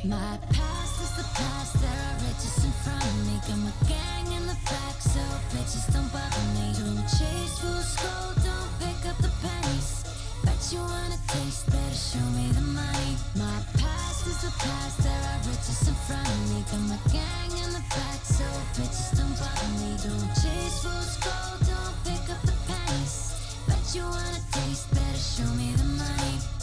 [0.06, 3.36] My past is the past, there are riches in front of me.
[3.44, 5.20] Got my gang in the back, so
[5.52, 6.72] bitches don't bother me.
[6.72, 10.08] Don't chase fool's gold, don't pick up the pennies.
[10.46, 13.12] Bet you wanna taste, better show me the money.
[13.36, 16.64] My past is the past, there are riches in front of me.
[16.72, 18.48] Got my gang in the back, so
[18.80, 20.00] bitches don't bother me.
[20.00, 23.36] Don't chase fool's gold, don't pick up the pennies.
[23.68, 26.59] Bet you wanna taste, better show me the money.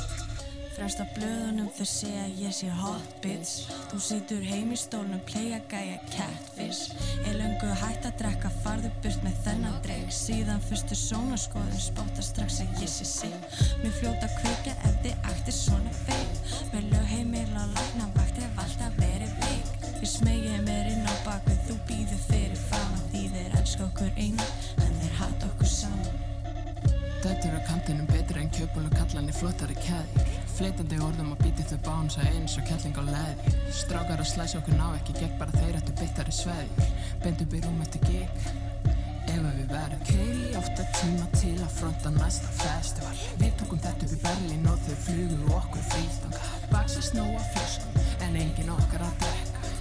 [0.77, 3.71] Fremst á blöðunum þau segja ég sé hot bitch.
[3.89, 6.93] Þú situr heim í stólnum, playa gæja catfish.
[7.25, 12.61] Er löngu hætt að drekka, farðu burt með þennan dreg Síðan fyrstu sónaskoðun, spotta strax
[12.61, 13.33] að ég sé sig
[13.81, 18.61] Mér fljóta kveika ef þið ættir svona feik Með lög heimil á lækna vakt hef
[18.67, 19.73] alltaf verið veik.
[19.97, 24.36] Ég smegi mér inn á bakvið, þú býður fyrir fama Því þeir elska okkur einu,
[28.57, 30.27] kjöpul og kallan í flottari kæði
[30.57, 34.79] Fleitandi orðum og býti þau bánsa eins og kelling á leði Strákar að slæsa okkur
[34.79, 36.89] ná ekki gegn bara þeir ættu bittari sveði
[37.25, 38.49] Beint upp í rúm eftir gig.
[39.27, 43.15] Ef að við verðum Keiri átta tíma til að fronta næsta festival.
[43.41, 48.41] Við tókum þetta upp í Berlín og þau flugu okkur frítanga Baxi snóa flöskum en
[48.45, 49.73] engin okkar að drekka.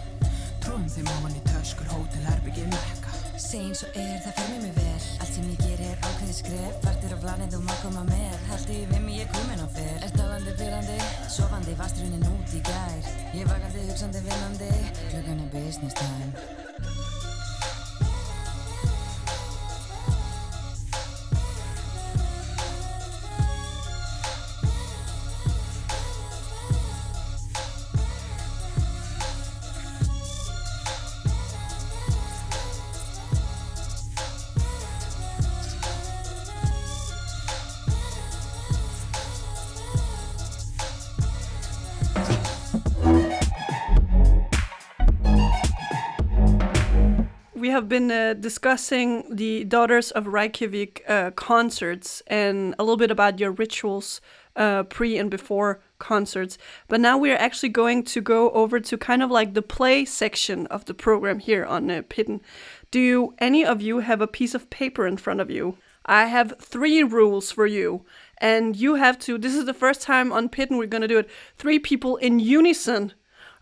[0.66, 3.05] Tróðum þeim ofan í töskur, hótel, herbyggi, mekka
[3.46, 5.04] Segin svo er, það fer mér vel.
[5.22, 8.34] Allt sem ég ger er ákveðið skref Partir af planið, þú má koma með.
[8.50, 9.94] Haldi við mig, ég komin á fer.
[10.02, 10.98] Er talandi, byrjandi,
[11.38, 13.14] sofandi Vastrunin út í gær.
[13.38, 14.74] Ég vakandi, hugsandi, vinnandi.
[15.06, 16.95] Klukkan er business time
[47.66, 53.10] We have been uh, discussing the Daughters of Reykjavik uh, concerts and a little bit
[53.10, 54.22] about your rituals
[54.56, 56.60] uh, pre and before concerts.
[56.88, 60.06] But now we are actually going to go over to kind of like the play
[60.06, 62.42] section of the program here on uh, Pitten.
[62.92, 65.80] Do you, any of you have a piece of paper in front of you?
[66.06, 68.06] I have three rules for you.
[68.38, 71.18] And you have to, this is the first time on Pitten we're going to do
[71.18, 71.30] it.
[71.58, 73.14] Three people in unison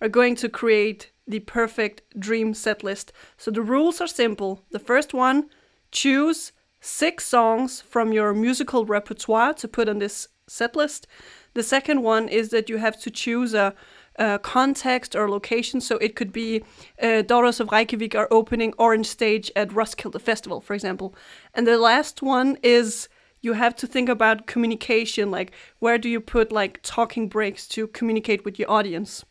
[0.01, 3.13] are going to create the perfect dream set list.
[3.37, 4.61] So the rules are simple.
[4.71, 5.49] The first one,
[5.91, 6.51] choose
[6.81, 11.07] six songs from your musical repertoire to put on this set list.
[11.53, 13.73] The second one is that you have to choose a,
[14.17, 15.79] a context or location.
[15.79, 16.63] So it could be
[17.01, 21.15] uh, Daughters of Reykjavik are opening Orange Stage at Roskilde Festival, for example.
[21.53, 23.07] And the last one is
[23.43, 27.87] you have to think about communication like where do you put like talking breaks to
[27.87, 29.25] communicate with your audience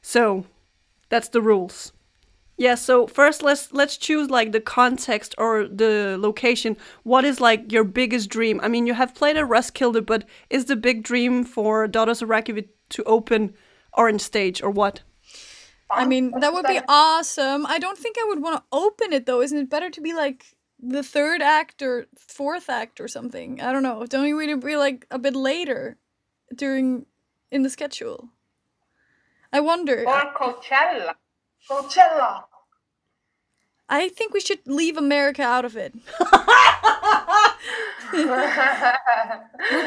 [0.00, 0.46] so
[1.08, 1.92] that's the rules
[2.56, 7.72] yeah so first let's let's choose like the context or the location what is like
[7.72, 11.44] your biggest dream i mean you have played at roskilde but is the big dream
[11.44, 13.54] for daughters of reykjavik to open
[13.92, 15.02] orange stage or what
[15.90, 17.66] I um, mean, that would be awesome.
[17.66, 19.40] I don't think I would want to open it though.
[19.40, 23.60] Isn't it better to be like the third act or fourth act or something?
[23.60, 24.04] I don't know.
[24.06, 25.98] Don't you really be like a bit later
[26.54, 27.06] during
[27.50, 28.30] in the schedule?
[29.54, 30.04] I wonder.
[30.04, 31.14] Or Coachella.
[31.70, 32.42] Coachella.
[33.88, 35.94] I think we should leave America out of it.
[38.12, 38.26] We're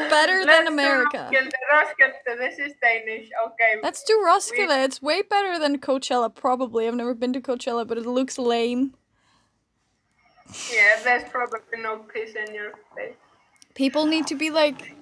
[0.08, 1.28] better Let's than America.
[1.30, 1.38] Do
[1.70, 3.28] Roskilde, this is Danish.
[3.46, 3.74] Okay.
[3.82, 4.84] Let's do Roskilde.
[4.84, 6.88] It's way better than Coachella, probably.
[6.88, 8.94] I've never been to Coachella, but it looks lame.
[10.72, 13.16] Yeah, there's probably no piss in your face.
[13.74, 14.94] People need to be like,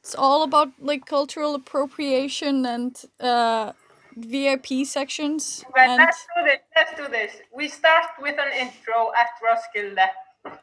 [0.00, 3.72] it's all about like cultural appropriation and uh,
[4.16, 5.64] VIP sections.
[5.74, 6.58] But and let's do this.
[6.76, 7.32] Let's do this.
[7.54, 10.08] We start with an intro at Roskilde.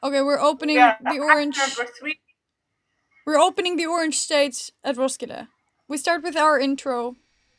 [0.04, 1.58] okay, we're opening Yeah, the orange.
[1.58, 2.20] Number three.
[3.26, 5.48] We're opening the orange stage at Roskilde.
[5.88, 7.16] We start with our intro.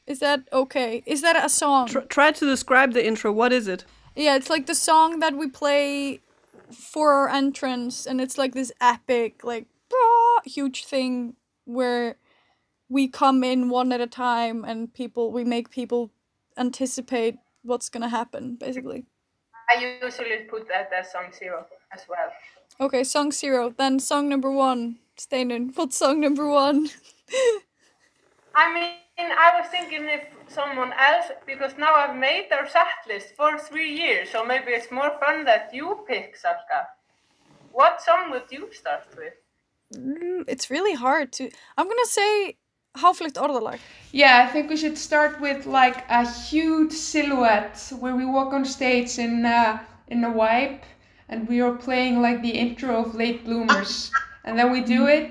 [0.06, 1.02] Is that okay?
[1.06, 1.86] Is that a song?
[1.86, 3.85] Tr- try to describe the intro what is it
[4.16, 6.20] Yeah, it's like the song that we play
[6.73, 9.66] for our entrance, and it's like this epic, like
[10.44, 12.16] huge thing where
[12.93, 16.12] we come in one at a time, and people we make people
[16.59, 19.06] anticipate what's gonna happen, basically.
[19.74, 22.31] I usually put that as song zero as well.
[22.81, 23.74] Okay, song zero.
[23.77, 24.98] Then song number one.
[25.16, 26.89] Steinunn, what's song number one?
[28.55, 33.35] I mean, I was thinking if someone else, because now I've made our set list
[33.36, 36.86] for three years, so maybe it's more fun that you pick, Salka.
[37.73, 39.32] What song would you start with?
[39.97, 41.51] Mm, It's really hard to.
[41.78, 42.59] I'm gonna say
[42.94, 43.78] Háfleygt orðalag.
[44.12, 48.64] Yeah, I think we should start with like a huge silhouette where we walk on
[48.64, 49.78] stage in uh,
[50.09, 50.85] in a wipe
[51.28, 54.10] and we are playing like the intro of Late Bloomers,
[54.44, 55.31] and then we do it,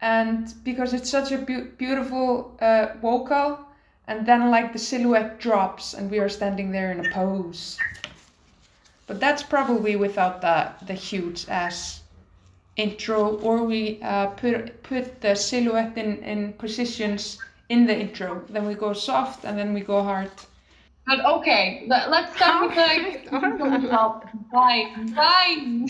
[0.00, 3.58] and because it's such a beau- beautiful uh, vocal,
[4.06, 7.78] and then like the silhouette drops and we are standing there in a pose.
[9.06, 12.00] But that's probably without the the huge ass
[12.76, 17.38] intro, or we uh, put put the silhouette in, in positions
[17.68, 18.42] in the intro.
[18.48, 20.30] Then we go soft and then we go hard.
[21.06, 23.30] But okay, let, let's start with like
[24.52, 24.92] Bye.
[25.14, 25.86] Bye.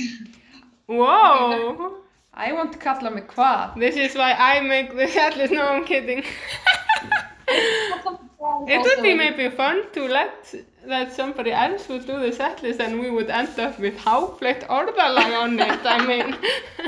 [0.87, 1.97] Whoa!
[2.35, 3.79] I want to Katla með hvað?
[3.81, 5.53] This is why I make the set list.
[5.53, 6.23] No, I'm kidding.
[8.69, 10.55] it would be maybe fun to let
[10.87, 14.67] that somebody else would do the set list and we would end up with háfleygt
[14.69, 15.81] orðalag on it.
[15.85, 16.37] I mean,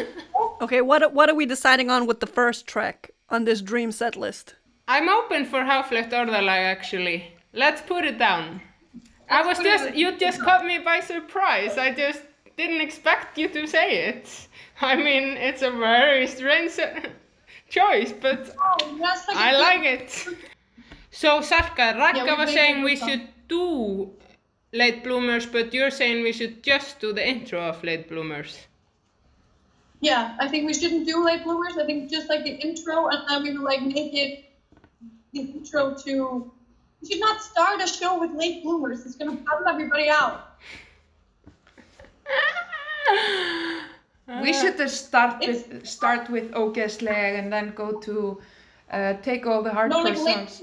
[0.61, 4.17] okay what what are we deciding on with the first track on this dream set
[4.17, 4.55] list
[4.89, 7.35] I'm open for háfleygt orðalag actually.
[7.53, 8.63] Let's put it down.
[9.29, 11.77] I was just you just caught me by surprise.
[11.77, 12.23] I just
[12.57, 14.49] didn't expect you to say it.
[14.81, 16.73] I mean, it's a very strange
[17.69, 20.29] choice, but that's like I good- like it.
[21.11, 24.11] So Salka, Ragga we was saying we should do
[24.73, 28.67] late bloomers, but you're saying we should just do the intro of late bloomers.
[30.01, 31.77] Yeah, I think we shouldn't do late bloomers.
[31.77, 34.45] I think just like the intro, and then we would like make it
[35.33, 36.53] the intro to.
[37.01, 39.05] We should not start a show with late bloomers.
[39.07, 40.59] It's gonna bum everybody out.
[44.29, 48.41] We should just start with start with Ógeðsleg and then go to
[48.91, 50.63] uh, take all the No, hardcore like late, songs.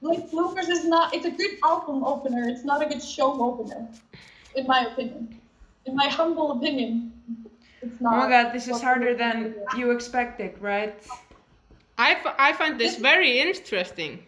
[0.00, 1.14] late bloomers is not.
[1.14, 2.48] It's a good album opener.
[2.48, 3.88] It's not a good show opener,
[4.54, 5.40] in my opinion.
[5.86, 7.12] In my humble opinion,
[7.82, 8.16] it's Oh not.
[8.18, 10.94] my god, this is harder than you expected, right?
[11.98, 14.24] I, f- I find this very interesting.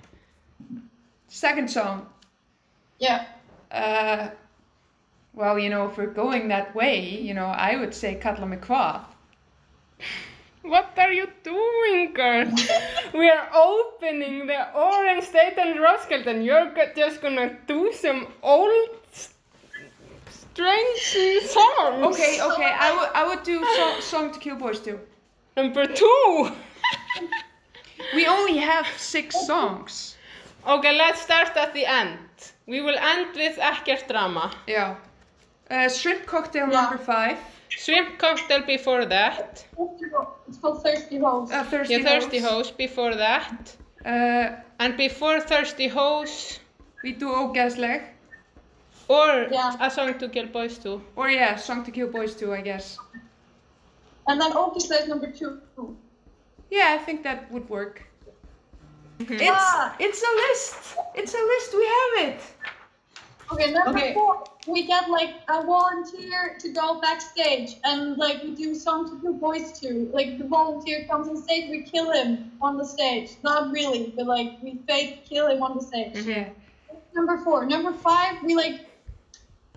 [1.29, 2.07] Second song.
[2.99, 3.27] Yeah.
[3.71, 4.29] Uh,
[5.35, 8.61] well, you know, if we're going that way, you know, I would say Kalla mig
[8.61, 9.05] hvað.
[10.63, 12.47] What are you doing, girl?
[13.15, 18.91] we are opening the Orange State and Roskilde, and you're just gonna do some old,
[20.29, 21.01] strange
[21.49, 22.07] songs.
[22.15, 25.01] Okay, okay, I would I would do so- Song to Kill Boys too.
[25.57, 26.51] Number two.
[28.15, 30.17] we only have six songs.
[30.67, 32.19] Okay, let's start at the end.
[32.67, 34.53] We will end with ekkert drama.
[34.67, 34.97] Yeah.
[35.71, 37.39] Uh, shrimp cocktail number five.
[37.69, 39.65] Shrimp cocktail before that.
[40.49, 41.51] It's called Thirsty Hoes.
[41.53, 42.51] Uh, thirsty yeah, Thirsty Hoes.
[42.51, 43.77] Hoes before that.
[44.05, 46.59] Uh, and before Thirsty Hoes.
[47.05, 48.03] We do Ógeðsleg.
[49.09, 49.49] Or
[49.81, 51.03] a song to kill boys too.
[51.17, 52.97] Or yeah, Song to Kill Boys too, I guess.
[54.29, 55.61] And then Oakisla is number two.
[56.71, 58.03] Yeah, I think that would work.
[59.19, 59.97] It's Ah.
[59.99, 60.97] it's a list.
[61.17, 61.75] It's a list.
[61.75, 62.41] We have it.
[63.53, 64.15] Okay, number Okay.
[64.15, 69.21] four, we get like a volunteer to go backstage and like we do song to
[69.21, 70.09] do boys to.
[70.13, 73.31] Like the volunteer comes on stage, we kill him on the stage.
[73.43, 76.17] Not really, but like we fake kill him on the stage.
[76.27, 76.51] Yeah.
[77.15, 77.65] Number four.
[77.67, 78.81] Number five, we like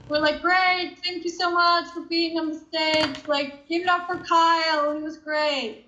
[0.10, 3.26] we're like, great, thank you so much for being on the stage.
[3.26, 5.86] Like, give it up for Kyle, he was great.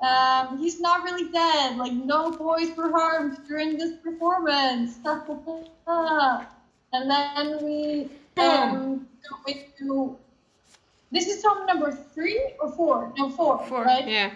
[0.00, 1.76] Um, he's not really dead.
[1.76, 4.98] Like, no boys were harmed during this performance.
[6.92, 8.08] and then we
[8.42, 10.16] um, go into.
[11.12, 13.12] This is song number three or four?
[13.16, 13.64] No, four.
[13.66, 13.84] Four.
[13.84, 14.06] Right?
[14.08, 14.32] Yeah.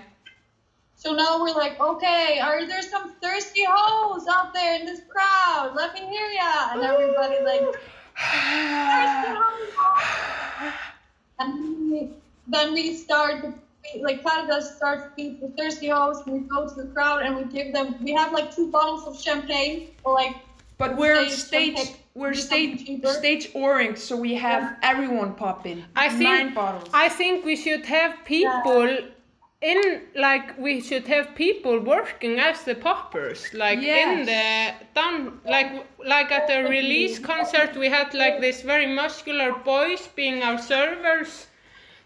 [0.95, 5.73] So now we're like, okay, are there some thirsty hoes out there in this crowd?
[5.75, 6.73] Let me hear ya.
[6.73, 7.63] And everybody like,
[8.15, 10.73] thirsty hoes.
[11.39, 12.11] And then we,
[12.47, 13.47] then we start,
[14.01, 17.45] like Caritas starts beat the thirsty hoes, and we go to the crowd and we
[17.45, 20.37] give them, we have like two bottles of champagne, or like.
[20.77, 21.97] But we're on stage stage.
[22.15, 23.01] Champagne.
[23.03, 25.85] We're stage stage orange, so we have everyone popping.
[25.97, 26.89] I think nine bottles.
[26.93, 28.99] I think we should have people
[29.63, 35.87] in like we should have people working as the poppers like in the down like
[36.07, 41.47] like at the release concert we had like this very muscular boys being our servers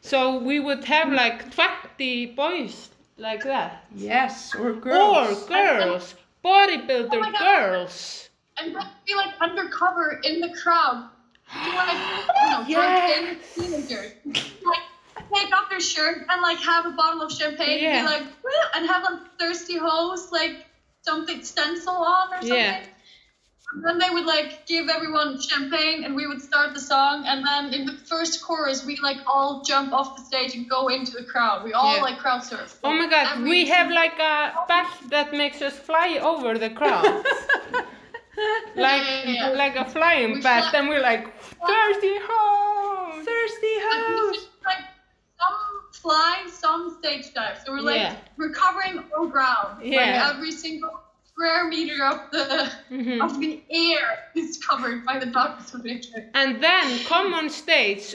[0.00, 6.14] so we would have like 20 boys like that yes or girls or girls
[6.44, 7.38] bodybuilder Oh my God.
[7.38, 8.28] girls
[8.58, 8.74] And
[9.06, 11.08] be like undercover in the crowd.
[11.52, 11.98] Be like,
[12.42, 14.12] you know, drunk teenagers.
[14.24, 14.82] Like,
[15.34, 17.98] take off their shirt and like have a bottle of champagne Yeah.
[17.98, 18.34] and be like,
[18.76, 20.66] and have a thirsty hoes, like
[21.02, 22.56] something stencil on or something.
[22.56, 22.80] Yeah.
[23.74, 27.44] And then they would like give everyone champagne and we would start the song and
[27.44, 31.10] then in the first chorus we like all jump off the stage and go into
[31.12, 31.64] the crowd.
[31.64, 32.02] We all Yeah.
[32.02, 32.78] like crowd surf.
[32.84, 37.24] Oh my god, we have like a belt that makes us fly over the crowd.
[38.76, 39.48] like Yeah.
[39.50, 43.24] like a flying fly- and we're like thirsty hoes.
[43.24, 44.48] Thirsty hoes.
[44.64, 44.84] Like
[45.38, 45.56] some
[46.02, 47.58] fly, some stage dive.
[47.64, 48.16] So we're like Yeah.
[48.36, 49.82] we're covering all ground.
[49.82, 49.98] Yeah.
[50.00, 53.20] Like every single square meter of the Mm-hmm.
[53.22, 56.30] of the air is covered by the doctor's picture.
[56.34, 58.14] And then come on stage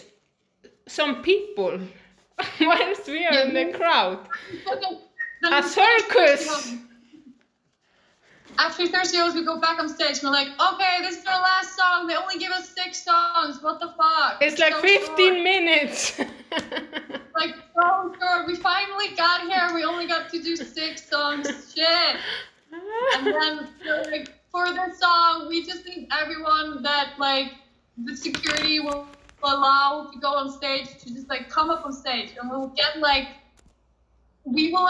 [0.87, 1.79] some people
[2.61, 4.19] whilst we are in the crowd.
[5.51, 6.73] A circus.
[8.59, 11.77] After Thirsty Hoes, we go back on stage we're like, okay, this is our last
[11.77, 12.07] song.
[12.07, 13.63] They only give us six songs.
[13.63, 14.39] What the fuck?
[14.41, 16.19] It's like so 15 short." minutes.
[17.39, 18.47] Like, so short.
[18.47, 19.69] We finally got here.
[19.73, 21.47] We only got to do six songs.
[21.73, 22.17] Shit.
[23.15, 23.69] And then,
[24.11, 27.53] like, for this song, we just need everyone that, like,
[28.03, 29.07] the security will
[29.41, 32.33] allow to go on stage to just, like, come up on stage.
[32.37, 33.29] And we'll get, like,
[34.43, 34.89] we will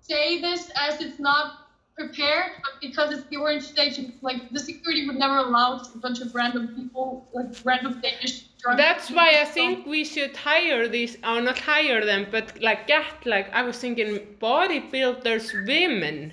[0.00, 1.67] say this as it's not
[1.98, 5.98] prepared, but because it's the orange stage, it's like the security would never allow a
[5.98, 8.44] bunch of random people, like random Danish.
[8.76, 13.26] That's why I think we should hire these, or not hire them, but like get
[13.26, 16.32] like I was thinking bodybuilders women,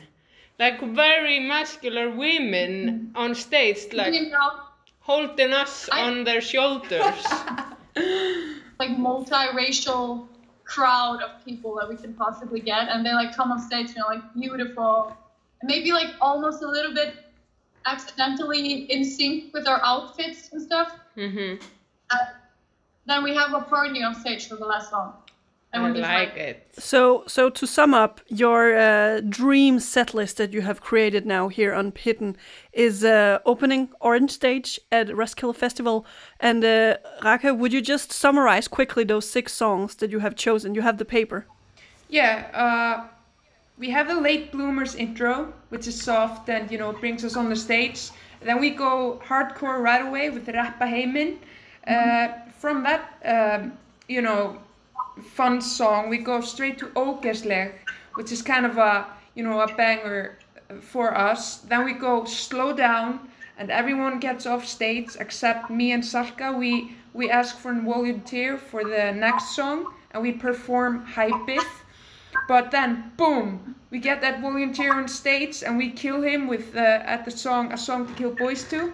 [0.60, 3.18] like very muscular women mm-hmm.
[3.18, 4.52] on stage, like You know,
[5.00, 7.26] holding us on their shoulders.
[8.80, 10.28] like multiracial
[10.66, 13.96] crowd of people that we can possibly get, and they like come on stage, you
[14.02, 15.16] know, like beautiful, and
[15.64, 17.16] maybe like almost a little bit
[17.86, 20.92] accidentally in sync with our outfits and stuff.
[21.18, 21.64] mm-hmm.
[23.08, 25.14] Then we have a party on stage for the last song.
[25.74, 26.68] I And we like it.
[26.78, 31.50] So, so to sum up, your uh, dream set list that you have created now
[31.50, 32.36] here on Pitten
[32.74, 36.06] is uh, opening Orange Stage at Roskilde Festival.
[36.40, 40.76] And uh, Raka, would you just summarize quickly those six songs that you have chosen?
[40.76, 41.46] You have the paper.
[42.10, 43.15] Yeah, uh,
[43.78, 47.50] we have the late bloomers intro, which is soft and you know brings us on
[47.50, 48.10] the stage.
[48.42, 51.38] Then we go hardcore right away with Rappa Heimin.
[51.88, 52.28] Uh,
[52.60, 53.74] from that, um,
[54.08, 54.58] you know,
[55.34, 57.74] fun song, we go straight to Ógeðsleg,
[58.16, 60.38] which is kind of a you know a banger
[60.82, 61.58] for us.
[61.58, 63.20] Then we go slow down,
[63.58, 66.58] and everyone gets off stage except me and Salka.
[66.58, 71.85] We we ask for a volunteer for the next song, and we perform Hypith.
[72.48, 76.80] But then, boom, we get that volunteer on stage and we kill him with uh,
[76.80, 78.94] at the song "A Song to Kill Boys To."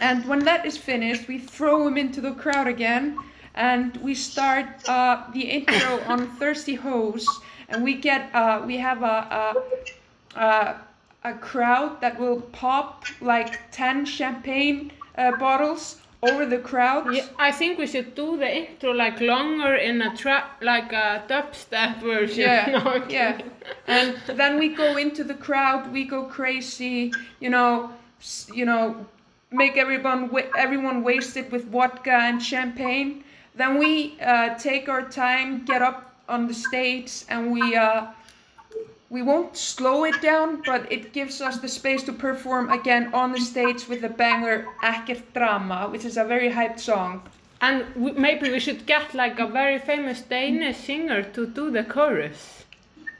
[0.00, 3.18] And when that is finished, we throw him into the crowd again,
[3.54, 7.26] and we start uh, the intro on "Thirsty Hoes."
[7.68, 10.80] And we get uh, we have a, a a
[11.24, 17.12] a crowd that will pop like ten champagne uh, bottles over the crowd.
[17.12, 21.24] Yeah, I think we should do the intro like longer in a trap, like a
[21.28, 22.42] dubstep version.
[22.42, 23.40] Yeah, No, yeah.
[23.86, 27.90] And then we go into the crowd, we go crazy, you know,
[28.52, 29.06] you know,
[29.50, 33.24] make everyone everyone wasted with vodka and champagne.
[33.54, 38.06] Then we uh, take our time, get up on the stage, and we uh,
[39.12, 43.30] we won't slow it down, but it gives us the space to perform again on
[43.32, 47.20] the stage with the banger Ekkert Drama, which is a very hyped song.
[47.60, 51.84] And we, maybe we should get like a very famous Danish singer to do the
[51.84, 52.64] chorus.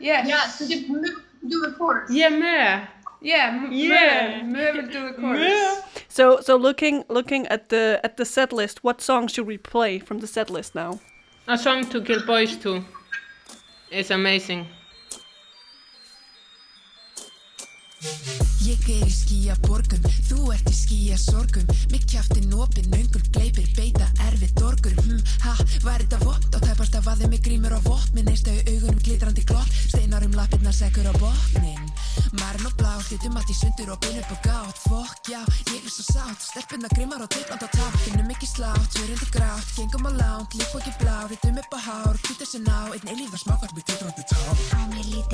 [0.01, 0.27] Yes.
[0.27, 1.17] Yeah, to do,
[1.47, 2.11] do the chorus.
[2.11, 2.89] Yeah, me.
[3.21, 4.41] Yeah, m- Yeah.
[4.41, 5.83] MØ, MØ will do the chorus.
[6.09, 9.99] So, so looking looking at the at the set list, what song should we play
[9.99, 11.01] from the set list now?
[11.47, 12.83] A song to kill boys to.
[13.91, 14.67] It's amazing.
[18.63, 23.69] Ég er í skýja borgum, þú ert í skýja sorgum Mikk kjaftin opinn, öngul gleipir,
[23.77, 24.95] beita erfið dorgur.
[25.03, 25.55] Hm, Ha,
[25.85, 26.49] var þetta vott?
[26.51, 30.27] Og tæpast að vaði mig grímur á vott Minn neista í augunum glitrandi glott, steinar
[30.27, 31.91] um lappirnar sekkur á botnin.
[32.41, 34.83] Marinn og blá, hlutum allt í sundur og bein upp og gátt.
[34.87, 38.91] Fokk, já, ég er svo sátt, stelpunna grimmar og tippand á táp Finnum ekki slátt,
[38.97, 42.67] tvörundi grátt, gengum á lánt, líf og ekki blá Rítum upp á hár, hlutur sem
[42.67, 43.07] ná, einn
[44.27, 44.43] tá
[44.75, 45.27] Á mér ég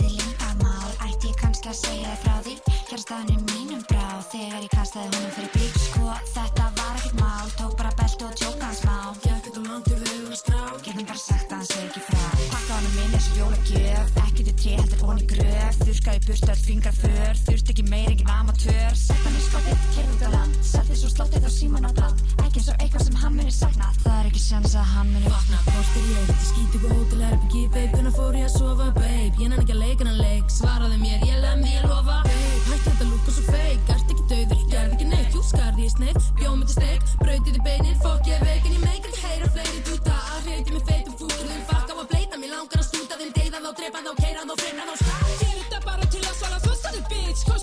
[1.41, 2.55] kannski að segja þér frá því.
[2.89, 4.07] Kjærstaðinu mínum brá.
[4.33, 7.49] Þegar ég kastaði honum fyrir bík Sko, þetta var ekkert mál.
[7.59, 10.63] Tók bara beltu og tjóka hans má Gekk þetta langt augun að strá.
[10.87, 12.25] Getum bara sagt að hann segi ekki frá.
[12.55, 14.07] Pakka honum inn eins og jólagjöf.
[14.25, 18.97] Ekki til tré heldur onni gröf Þurrkaði burt öll fingraför Þurft ekki meir engin amatör.
[18.99, 22.23] Sett hann í skottið, kerð út á land Setti svo slottið á síman á bland
[22.45, 23.91] Ekki eins og eitthvað sem hann muni sakna.
[24.03, 25.61] Það er ekki sjans að hann muni vakna.
[25.69, 29.13] Póstir ég, þetta skíti og hótel herbyggi Babe, hvernig fór ég að sofa, babe?
[29.29, 30.55] Ég nenni ekki að leika hennar leik.
[30.59, 32.19] Svaraði mér, ég lemmi, ég lofa.
[32.27, 35.95] Babe, hætti þetta lúka svo feik Ert ekki dauður, gerð ekki neitt Jú, skarði ég
[35.95, 39.25] sneitt, bjóð mig til steik Brautið í beinin, fokk ég veik En ég meik ekki
[39.27, 39.98] heyra fleiri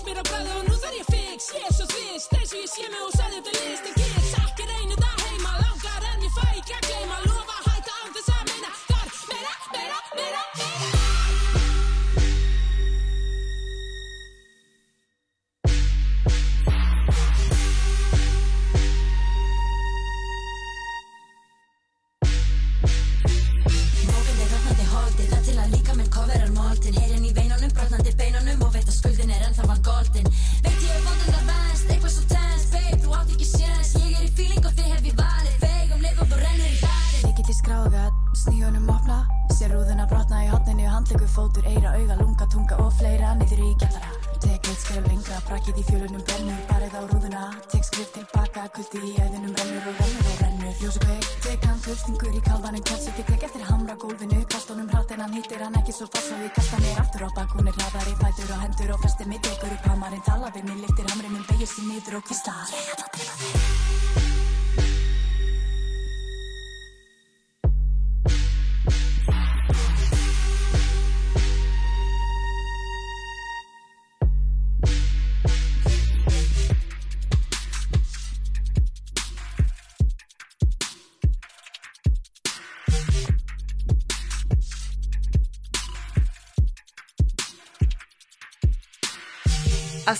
[0.06, 1.50] mér á bræðu og nú þarf ég fix.
[1.76, 2.86] Svo þvist, eins og ég sé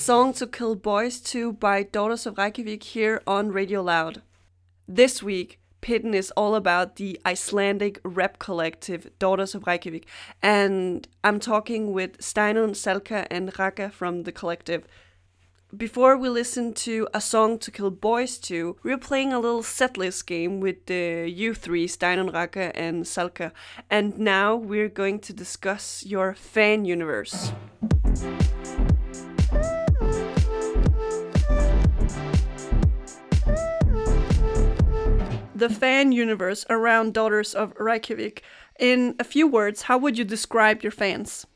[0.07, 4.23] Song to Kill Boys to by Daughters of Reykjavik here on Radio Loud.
[4.87, 10.07] This week, Pitten is all about the Icelandic rap collective Daughters of Reykjavik,
[10.41, 14.87] and I'm talking with Steinunn, Salka, and Raka from the collective.
[15.77, 20.25] Before we listen to A Song to Kill Boys to, we're playing a little setlist
[20.27, 23.51] game with the you three, Steinunn, Raka, and Salka,
[23.91, 27.51] and now we're going to discuss your fan universe.
[35.57, 38.43] The fan universe around Daughters of Reykjavik.
[38.79, 41.47] In a few words, how would you describe your fans?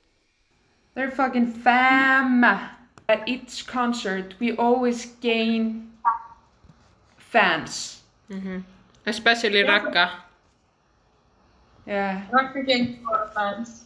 [0.94, 2.42] They're fucking fam.
[2.42, 5.92] At each concert, we always gain
[7.18, 8.00] fans.
[8.30, 8.64] Mhm.
[9.04, 10.24] Especially Raka.
[11.84, 12.22] Yeah.
[12.32, 13.84] Raka gained a lot of fans.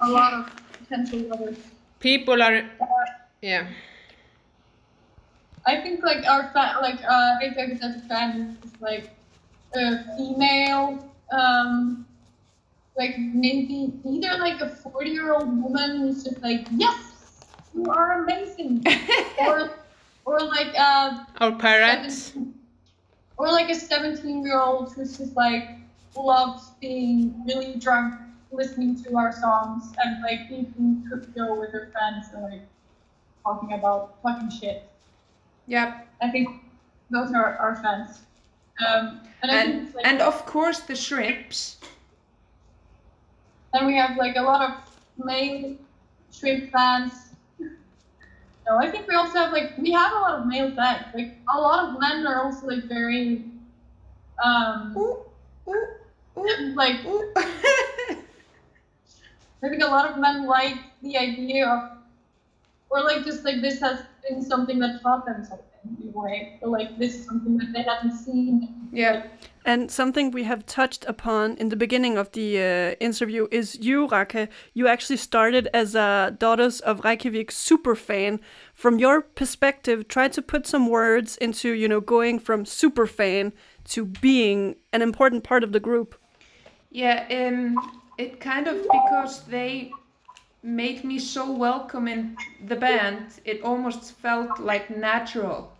[0.00, 1.58] A lot of potential lovers.
[1.98, 2.64] People are,
[3.42, 3.66] yeah.
[5.66, 9.10] I think like our fan, like uh, Reykjavik as a fan is like
[9.74, 10.98] a female,
[11.32, 12.06] um,
[12.96, 17.44] like maybe either like a forty-year-old woman who's just like, yes,
[17.74, 18.84] you are amazing,
[19.40, 19.70] or
[20.24, 22.32] or like uh, Our parents.
[23.38, 25.70] or like a seventeen-year-old who's just like
[26.16, 28.14] loves being really drunk,
[28.52, 32.62] listening to our songs, and like eating crypto with her friends and like
[33.44, 34.84] talking about fucking shit.
[35.66, 36.08] Yep.
[36.20, 36.48] I think
[37.10, 38.22] those are our fans.
[38.86, 41.76] Um, and, And like, and of course the shrimps.
[43.72, 45.76] then we have like a lot of male
[46.32, 47.12] shrimp fans.
[48.66, 51.06] No, I think we also have like we have a lot of male fans.
[51.14, 53.44] Like a lot of men are also like very
[54.44, 54.94] um
[56.74, 57.00] like
[59.62, 61.98] I think a lot of men like the idea of
[62.90, 66.58] or like just like this has been something that taught them something in a way.
[66.62, 68.88] Like this is something that they haven't seen.
[68.92, 69.26] Yeah.
[69.64, 74.06] And something we have touched upon in the beginning of the uh, interview is you,
[74.06, 74.48] Raka.
[74.72, 78.40] You actually started as a Daughters of Reykjavik super fan.
[78.74, 83.52] From your perspective, try to put some words into, you know, going from super fan
[83.90, 86.16] to being an important part of the group.
[86.90, 89.92] Yeah, um, it kind of because they
[90.62, 95.72] made me so welcome in the band, it almost felt like natural.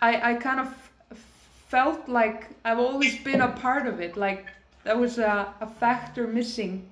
[0.00, 0.74] I, I kind of
[1.68, 4.46] felt like I've always been a part of it, like
[4.84, 6.88] there was a, a factor missing.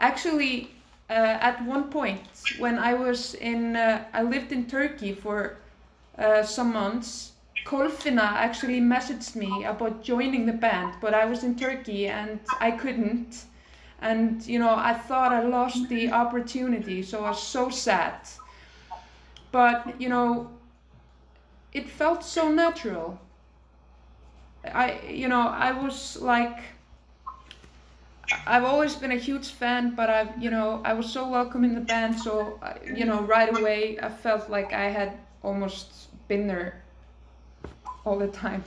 [0.00, 0.70] Actually,
[1.10, 2.20] uh, at one point
[2.58, 5.56] when I was in, uh, I lived in Turkey for
[6.18, 7.32] uh, some months.
[7.64, 12.70] Kolfinna actually messaged me about joining the band, but I was in Turkey and I
[12.70, 13.44] couldn't.
[14.00, 18.14] And you know, I thought I lost the opportunity, so I was so sad.
[19.50, 20.50] But you know,
[21.72, 23.18] it felt so natural.
[24.64, 26.58] I, you know, I was like,
[28.46, 31.74] I've always been a huge fan, but I've, you know, I was so welcome in
[31.74, 36.82] the band, so you know, right away I felt like I had almost been there
[38.04, 38.62] all the time.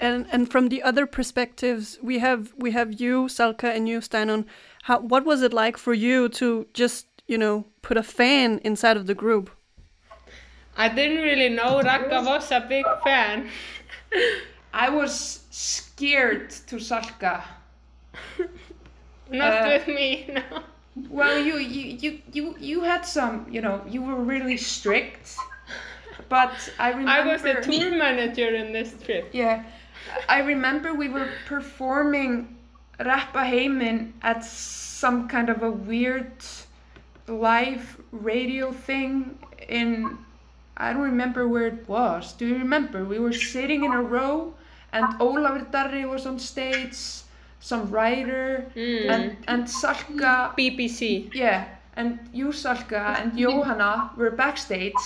[0.00, 4.44] And and from the other perspectives, we have we have you, Salka, and you, Steinunn.
[4.84, 8.96] How what was it like for you to just you know put a fan inside
[8.96, 9.50] of the group?
[10.76, 13.48] I didn't really know Raka was a big fan.
[14.74, 17.42] I was scared to Salka.
[19.30, 20.62] Not Uh, with me, no.
[21.10, 25.36] Well, you, you, you, you, you had some, you know, you were really strict.
[26.28, 27.10] But I remember.
[27.10, 29.30] I was the tour manager in this trip.
[29.32, 29.64] Yeah,
[30.28, 32.56] I remember we were performing
[32.98, 36.32] Rappa Heimin at some kind of a weird
[37.28, 39.38] live radio thing
[39.68, 40.18] in.
[40.78, 42.32] I don't remember where it was.
[42.34, 43.04] Do you remember?
[43.04, 44.52] We were sitting in a row,
[44.92, 46.96] and Ólafur Darri was on stage,
[47.60, 49.10] some writer, Mm.
[49.10, 50.54] and and Salka.
[50.56, 51.30] BBC.
[51.34, 51.64] Yeah,
[51.96, 55.04] and you, Salka, and Johanna were backstage,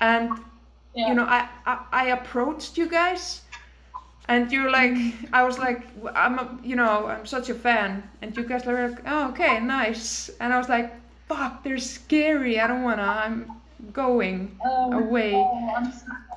[0.00, 0.30] and
[0.94, 3.42] you know, I, I I approached you guys,
[4.30, 4.96] and you're like,
[5.32, 5.82] I was like,
[6.14, 9.60] I'm a, you know, I'm such a fan, and you guys were like, oh, okay,
[9.60, 10.92] nice, and I was like,
[11.28, 12.60] fuck, they're scary.
[12.60, 13.02] I don't wanna.
[13.02, 13.52] I'm
[13.92, 15.34] going Um, away.
[15.34, 15.92] oh, I'm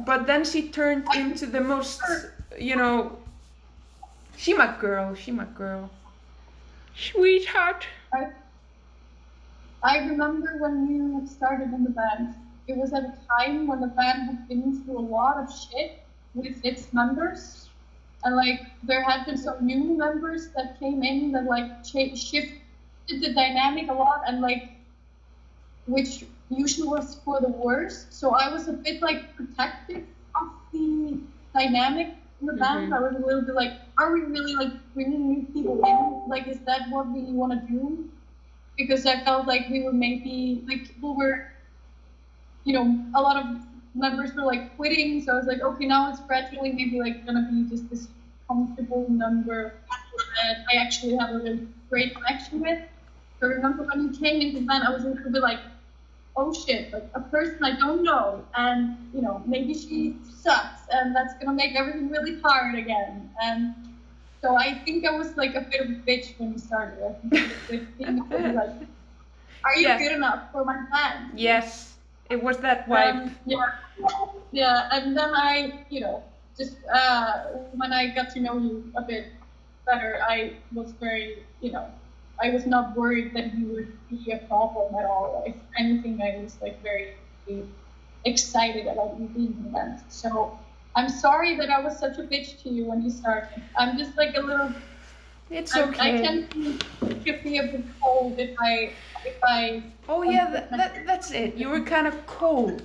[0.06, 2.02] But then she turned into the most,
[2.60, 3.18] you know,
[4.38, 5.90] she my girl, she my girl.
[6.96, 7.86] Sweetheart.
[8.14, 8.28] I,
[9.84, 12.36] I remember when you started in the band.
[12.68, 16.00] It was at a time when the band had been through a lot of shit
[16.34, 17.63] with its members,
[18.24, 22.50] and like there had been some new members that came in that like shifted
[23.08, 24.62] the dynamic a lot, and like
[25.86, 28.06] which usually was for the worse.
[28.10, 30.04] So I was a bit like protective
[30.36, 31.18] of the
[31.54, 32.10] dynamic
[32.42, 32.92] in the band.
[32.92, 32.94] Mhm.
[32.94, 36.20] I was a little bit like, are we really like bringing new people in?
[36.26, 38.04] Like, is that what we want to do?
[38.78, 41.42] Because I felt like we were maybe like people were,
[42.64, 43.46] you know, a lot of
[43.96, 45.22] members were like quitting.
[45.22, 48.08] So I was like, okay, now it's gradually maybe like gonna be just this
[48.48, 49.74] comfortable number
[50.38, 52.80] that I actually have a really great connection with.
[53.40, 55.60] So I remember when you came into the band, I was a little bit like,
[56.36, 61.16] oh shit, like a person I don't know, and you know, maybe she sucks, and
[61.16, 63.30] that's gonna make everything really hard again.
[63.42, 63.70] And
[64.42, 67.00] so I think I was like a bit of a bitch when we started.
[67.04, 68.72] I think was like, being a bit like,
[69.64, 69.98] are you Yeah.
[69.98, 71.32] good enough for my band?
[71.36, 71.98] Yes,
[72.30, 73.12] it was that vibe.
[73.14, 73.58] Um, yeah,
[74.52, 76.24] yeah, and then I, you know,
[76.58, 77.44] just uh,
[77.74, 79.28] when I got to know you a bit
[79.86, 81.88] better, I was very, you know,
[82.42, 85.44] I was not worried that you would be a problem at all.
[85.46, 87.14] If anything, I was like very
[88.26, 90.00] excited about you being in.
[90.10, 90.58] So
[90.96, 93.62] I'm sorry that I was such a bitch to you when you started.
[93.78, 94.74] I'm just like a little.
[95.50, 96.22] It's I, I okay.
[96.22, 98.94] tend to give me a bit cold if I
[99.26, 99.84] if I.
[100.10, 101.56] Oh yeah, that, that, that's it.
[101.56, 102.82] You were kind of cold.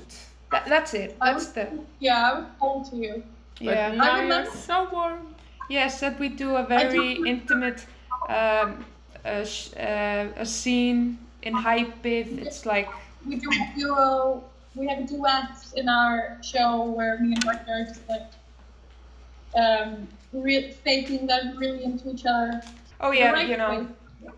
[0.50, 1.16] That, that's it.
[1.20, 1.68] That's the.
[2.00, 3.22] Yeah, I was cold to you.
[3.60, 3.92] Yeah.
[3.92, 5.34] now I remember- you're so warm.
[5.68, 7.84] Yes, that we do a very intimate
[8.28, 8.84] um,
[9.24, 12.38] uh, sh- uh, a scene in high Hypith.
[12.46, 12.88] It's like
[13.26, 14.44] we do a duo.
[14.74, 18.30] We have a duet in our show where me and Ragnar are just like
[19.54, 22.62] um, re- faking that we're really into each other.
[23.00, 23.86] oh yeah, right you know, way.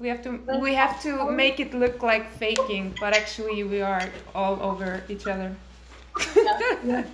[0.00, 4.02] we have to we have to make it look like faking, but actually we are
[4.34, 5.54] all over each other.
[6.84, 7.04] Yeah.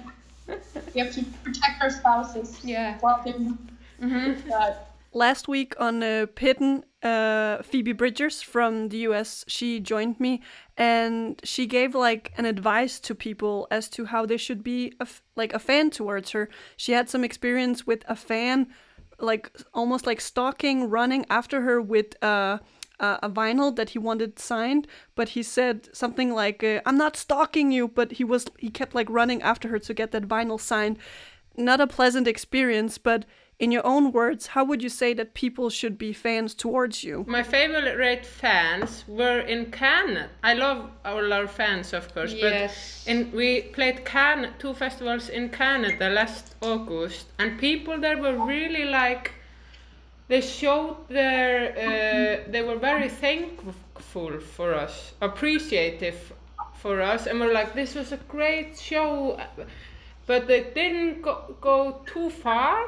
[0.95, 2.59] we have to protect our spouses.
[2.65, 2.99] Yeah.
[3.01, 3.59] While doing
[4.01, 4.49] Mm-hmm.
[4.51, 4.91] that.
[5.15, 10.43] Last week on uh, Pitten, uh, Phoebe Bridgers from the US, she joined me
[10.77, 15.05] and she gave like an advice to people as to how they should be a
[15.05, 16.51] f- like a fan towards her.
[16.77, 18.67] She had some experience with a fan,
[19.19, 22.59] like almost like stalking, running after her with uh,
[23.01, 27.17] uh, a vinyl that he wanted signed, but he said something like, uh, "I'm not
[27.17, 30.61] stalking you," but he was he kept like running after her to get that vinyl
[30.61, 30.99] signed.
[31.57, 33.25] Not a pleasant experience, but
[33.59, 37.25] in your own words, how would you say that people should be fans towards you?
[37.27, 40.29] My favorite fans were in Cannes.
[40.43, 43.05] I love all our fans, of course, Yes.
[43.07, 48.37] but in, we played Cannes, two festivals in Canada last August, and people there were
[48.45, 49.33] really like,
[50.29, 56.33] they showed their, uh, they were very thankful for us, appreciative
[56.75, 59.39] for us, and were like, this was a great show,
[60.27, 62.87] but they didn't go, go too far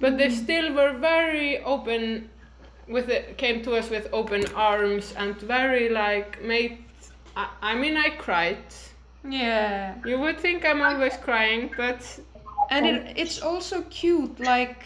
[0.00, 2.28] but they still were very open
[2.88, 6.78] with it came to us with open arms and very like made
[7.36, 8.58] I, I mean I cried
[9.26, 9.94] Yeah.
[10.04, 12.00] you would think I'm always crying but
[12.70, 14.82] And it, it's also cute, like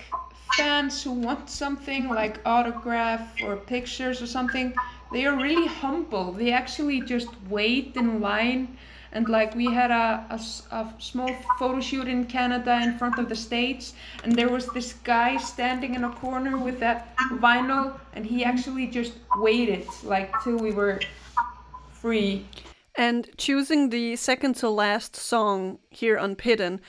[0.56, 4.74] fans who want something like autograph or pictures or something,
[5.12, 6.32] they are really humble.
[6.32, 8.76] They actually just wait in line.
[9.10, 13.36] And like we had a a small photo shoot in Canada in front of the
[13.36, 13.92] stage,
[14.22, 18.86] and there was this guy standing in a corner with that vinyl, and he actually
[18.86, 21.00] just waited like till we were
[21.90, 22.44] free.
[22.94, 26.80] And choosing the second to last song here on Pitten,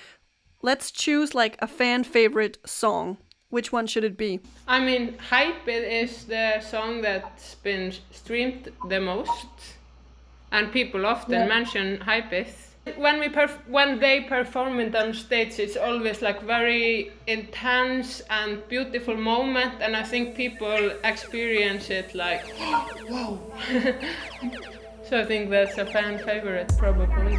[0.61, 3.18] let's choose like a fan favorite song.
[3.49, 4.39] Which one should it be?
[4.67, 9.47] I mean Hype is the song that's been streamed the most
[10.51, 11.47] and people often Yeah.
[11.47, 12.34] mention Hype
[12.97, 13.27] When we
[13.67, 19.95] when they perform it on stage, it's always like very intense and beautiful moment, and
[19.95, 22.41] I think people experience it like,
[23.09, 23.39] whoa.
[25.07, 27.38] so I think that's a fan favorite probably.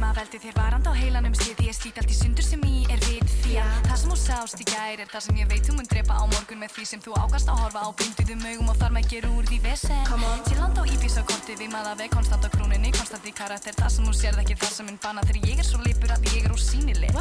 [0.00, 2.96] Sem að veldi þér varand á heilanum skýt slít allt í sundur sem í er
[3.04, 3.28] vit.
[3.42, 5.88] Því að það sem þú sást í gær er það sem ég veit þú mun
[5.90, 7.88] drepa á morgun með því sem þú ágast að horfa á.
[8.00, 10.04] Blinduðum augum og þar með gera úr því vesen.
[10.46, 13.74] Til land á íbís á korti við maður veg konstant á krúninni, konstant í karakter.
[13.76, 16.20] Það sem þú sérð ekki það sem mun banna þegar ég er svo lipur að
[16.32, 17.12] ég er ósýnileg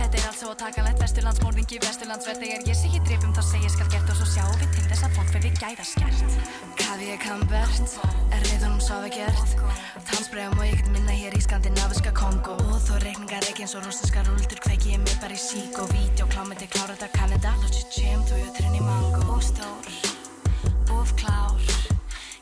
[0.00, 3.16] Þetta er allt svo takalegt, vesturlandsmórðingi, vesturlandsvett þegar ég sé ég við
[9.22, 9.36] ég
[10.06, 12.56] Tannsbregum og ég get minna hér í skandinaviska Kongo.
[12.72, 15.90] Og þó reikningar ekki eins og rústinska rúldur kveiki ég mig bara í sík og
[15.92, 17.52] vídeo klámyndi klára þetta Kanada.
[17.62, 19.22] Lótsi tjem þú jöturinn í mango.
[19.34, 19.90] Og stór,
[20.96, 21.70] of klár.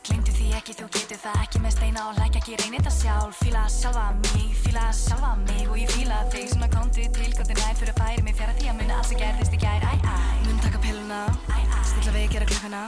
[0.07, 3.41] Glemdu því ekki, þú getur það ekki með steina og læk ekki reynir þetta sjálf.
[3.43, 6.51] Fíla sjálfa mig, fíla sjálfa mig og ég fíla þig.
[6.55, 9.23] Svona komdu til góði næ fyrir að færi mig fjara því að muna allt sem
[9.25, 9.89] gerðist í gær.
[9.91, 11.25] Æ, æ, mun taka pilluna,
[11.83, 12.87] stilla við gera klukkuna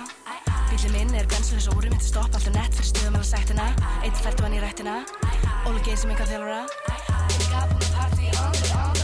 [0.76, 3.68] Bílið minn er bensinlis og úri myndi stoppa alltaf nett fyrir stuðum eða sættina.
[4.04, 4.98] Eitt fælt vann í rættina,
[5.64, 6.60] Óli geið sem eitthvað þjálfara.
[7.32, 8.95] Ég gaf hún partí, andri, andri, eitthvað til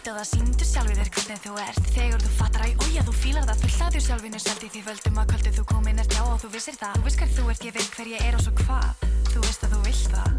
[0.00, 1.88] Á það, síndu sjálfið þér hvernig þú ert.
[1.92, 5.28] Þegar þú fattar að, ója, þú fílar það að þér sjálfinu seldi því völdum að
[5.32, 6.96] kvöldu þú komin ert já og þú vissir það.
[6.96, 9.04] Þú veist hver þú ert, ég veit hver ég er og svo hvað.
[9.28, 10.30] Þú veist að þú vilt það.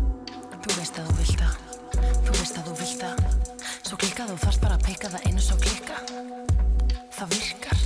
[0.66, 1.56] Þú veist að þú vilt það.
[2.26, 3.18] Þú veist að þú vilt það.
[3.86, 5.98] Svo klikkað þú þarft bara að peika það einu svo klikka.
[7.20, 7.80] Það virkar.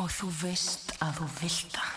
[0.00, 1.91] Og þú veist að þú vilt það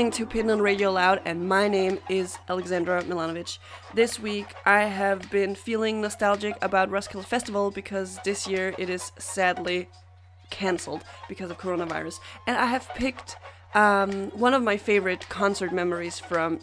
[0.00, 3.58] listening to Pin on Radio Loud, and my name is Alexandra Milanovic.
[3.92, 9.12] This week, I have been feeling nostalgic about Roskilde Festival because this year it is
[9.18, 9.90] sadly
[10.48, 12.18] cancelled because of coronavirus.
[12.46, 13.36] And I have picked
[13.74, 16.60] um, one of my favorite concert memories from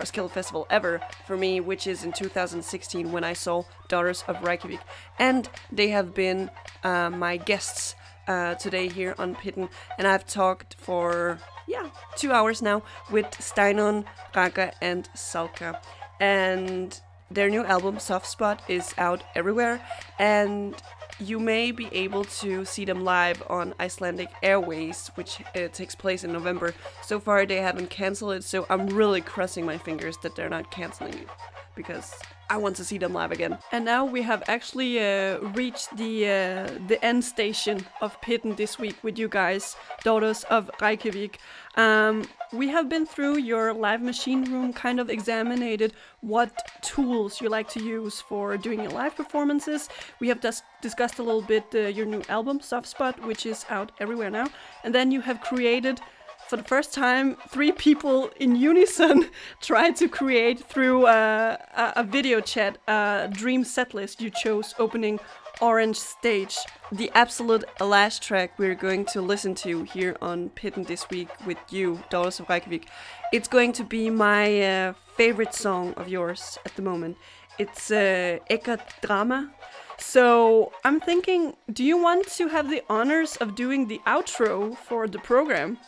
[0.00, 4.80] Roskilde Festival ever for me, which is in 2016 when I saw Daughters of Reykjavik.
[5.18, 6.50] And they have been
[6.82, 7.94] uh, my guests
[8.26, 9.68] uh, today here on Pitten,
[9.98, 11.90] and I've talked for yeah.
[12.16, 15.80] Two hours now with Steinunn, Raka, and Salka,
[16.20, 19.80] and their new album Soft Spot is out everywhere,
[20.18, 20.74] and
[21.18, 26.24] you may be able to see them live on Icelandic Airwaves, which uh, takes place
[26.24, 26.74] in November.
[27.02, 30.70] So far, they haven't canceled it, so I'm really crossing my fingers that they're not
[30.70, 31.28] canceling it
[31.74, 32.14] because
[32.48, 33.58] I want to see them live again.
[33.72, 38.78] And now we have actually uh, reached the uh, the end station of Pitten this
[38.78, 41.38] week with you guys, Daughters of Reykjavik.
[41.76, 46.52] Um, we have been through your live machine room, kind of examined what
[46.82, 49.88] tools you like to use for doing your live performances.
[50.20, 53.66] We have just discussed a little bit uh, your new album, Soft Spot, which is
[53.68, 54.48] out everywhere now.
[54.84, 56.00] And then you have created
[56.48, 59.28] for the first time, three people in unison
[59.60, 65.18] tried to create through uh, a, a video chat a dream setlist you chose opening
[65.60, 66.56] Orange Stage.
[66.92, 71.58] The absolute last track we're going to listen to here on Pitten this week with
[71.70, 72.86] you, Daughters of Reykjavik.
[73.32, 77.16] It's going to be my uh, favorite song of yours at the moment.
[77.58, 79.50] It's uh, Ekkert Drama.
[79.98, 85.08] So I'm thinking, do you want to have the honors of doing the outro for
[85.08, 85.78] the program?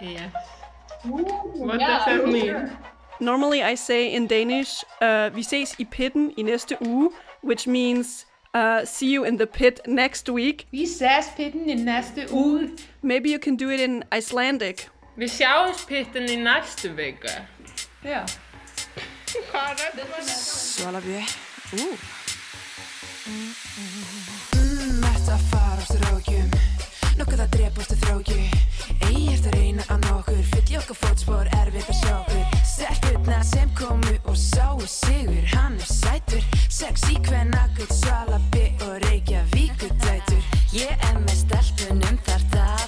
[0.00, 0.32] Yes.
[1.04, 2.70] What does that mean?
[3.20, 7.10] Normally I say in Danish, uh, vi ses i pitten i næste uge,
[7.42, 10.66] which means Uh, see you in the pit next week.
[10.70, 12.68] Vi ses pitten i næste uge.
[13.02, 14.88] Maybe you can do it in Icelandic.
[15.16, 17.28] Vi sjáumst pittin í næstu viku.
[18.04, 18.20] Já.
[19.50, 20.22] Hvað er þetta?
[20.32, 21.20] Svalabjö
[21.72, 21.98] Ú
[23.26, 26.50] Mm, ert að fara á strákjum
[27.18, 28.36] Nokkuð að drepast að þrákju
[29.10, 30.44] Egi að reyna að ná okkur.
[30.54, 32.56] Fyll okkar fótspor, erfitt að sjá okkur.
[32.76, 40.42] Stelpurna sem komu og sáu sigur Hann er sætur, sexy kvennagull Svalabjö og Reykjavíkur dætur
[40.76, 42.85] Ég er með stelpunum þar það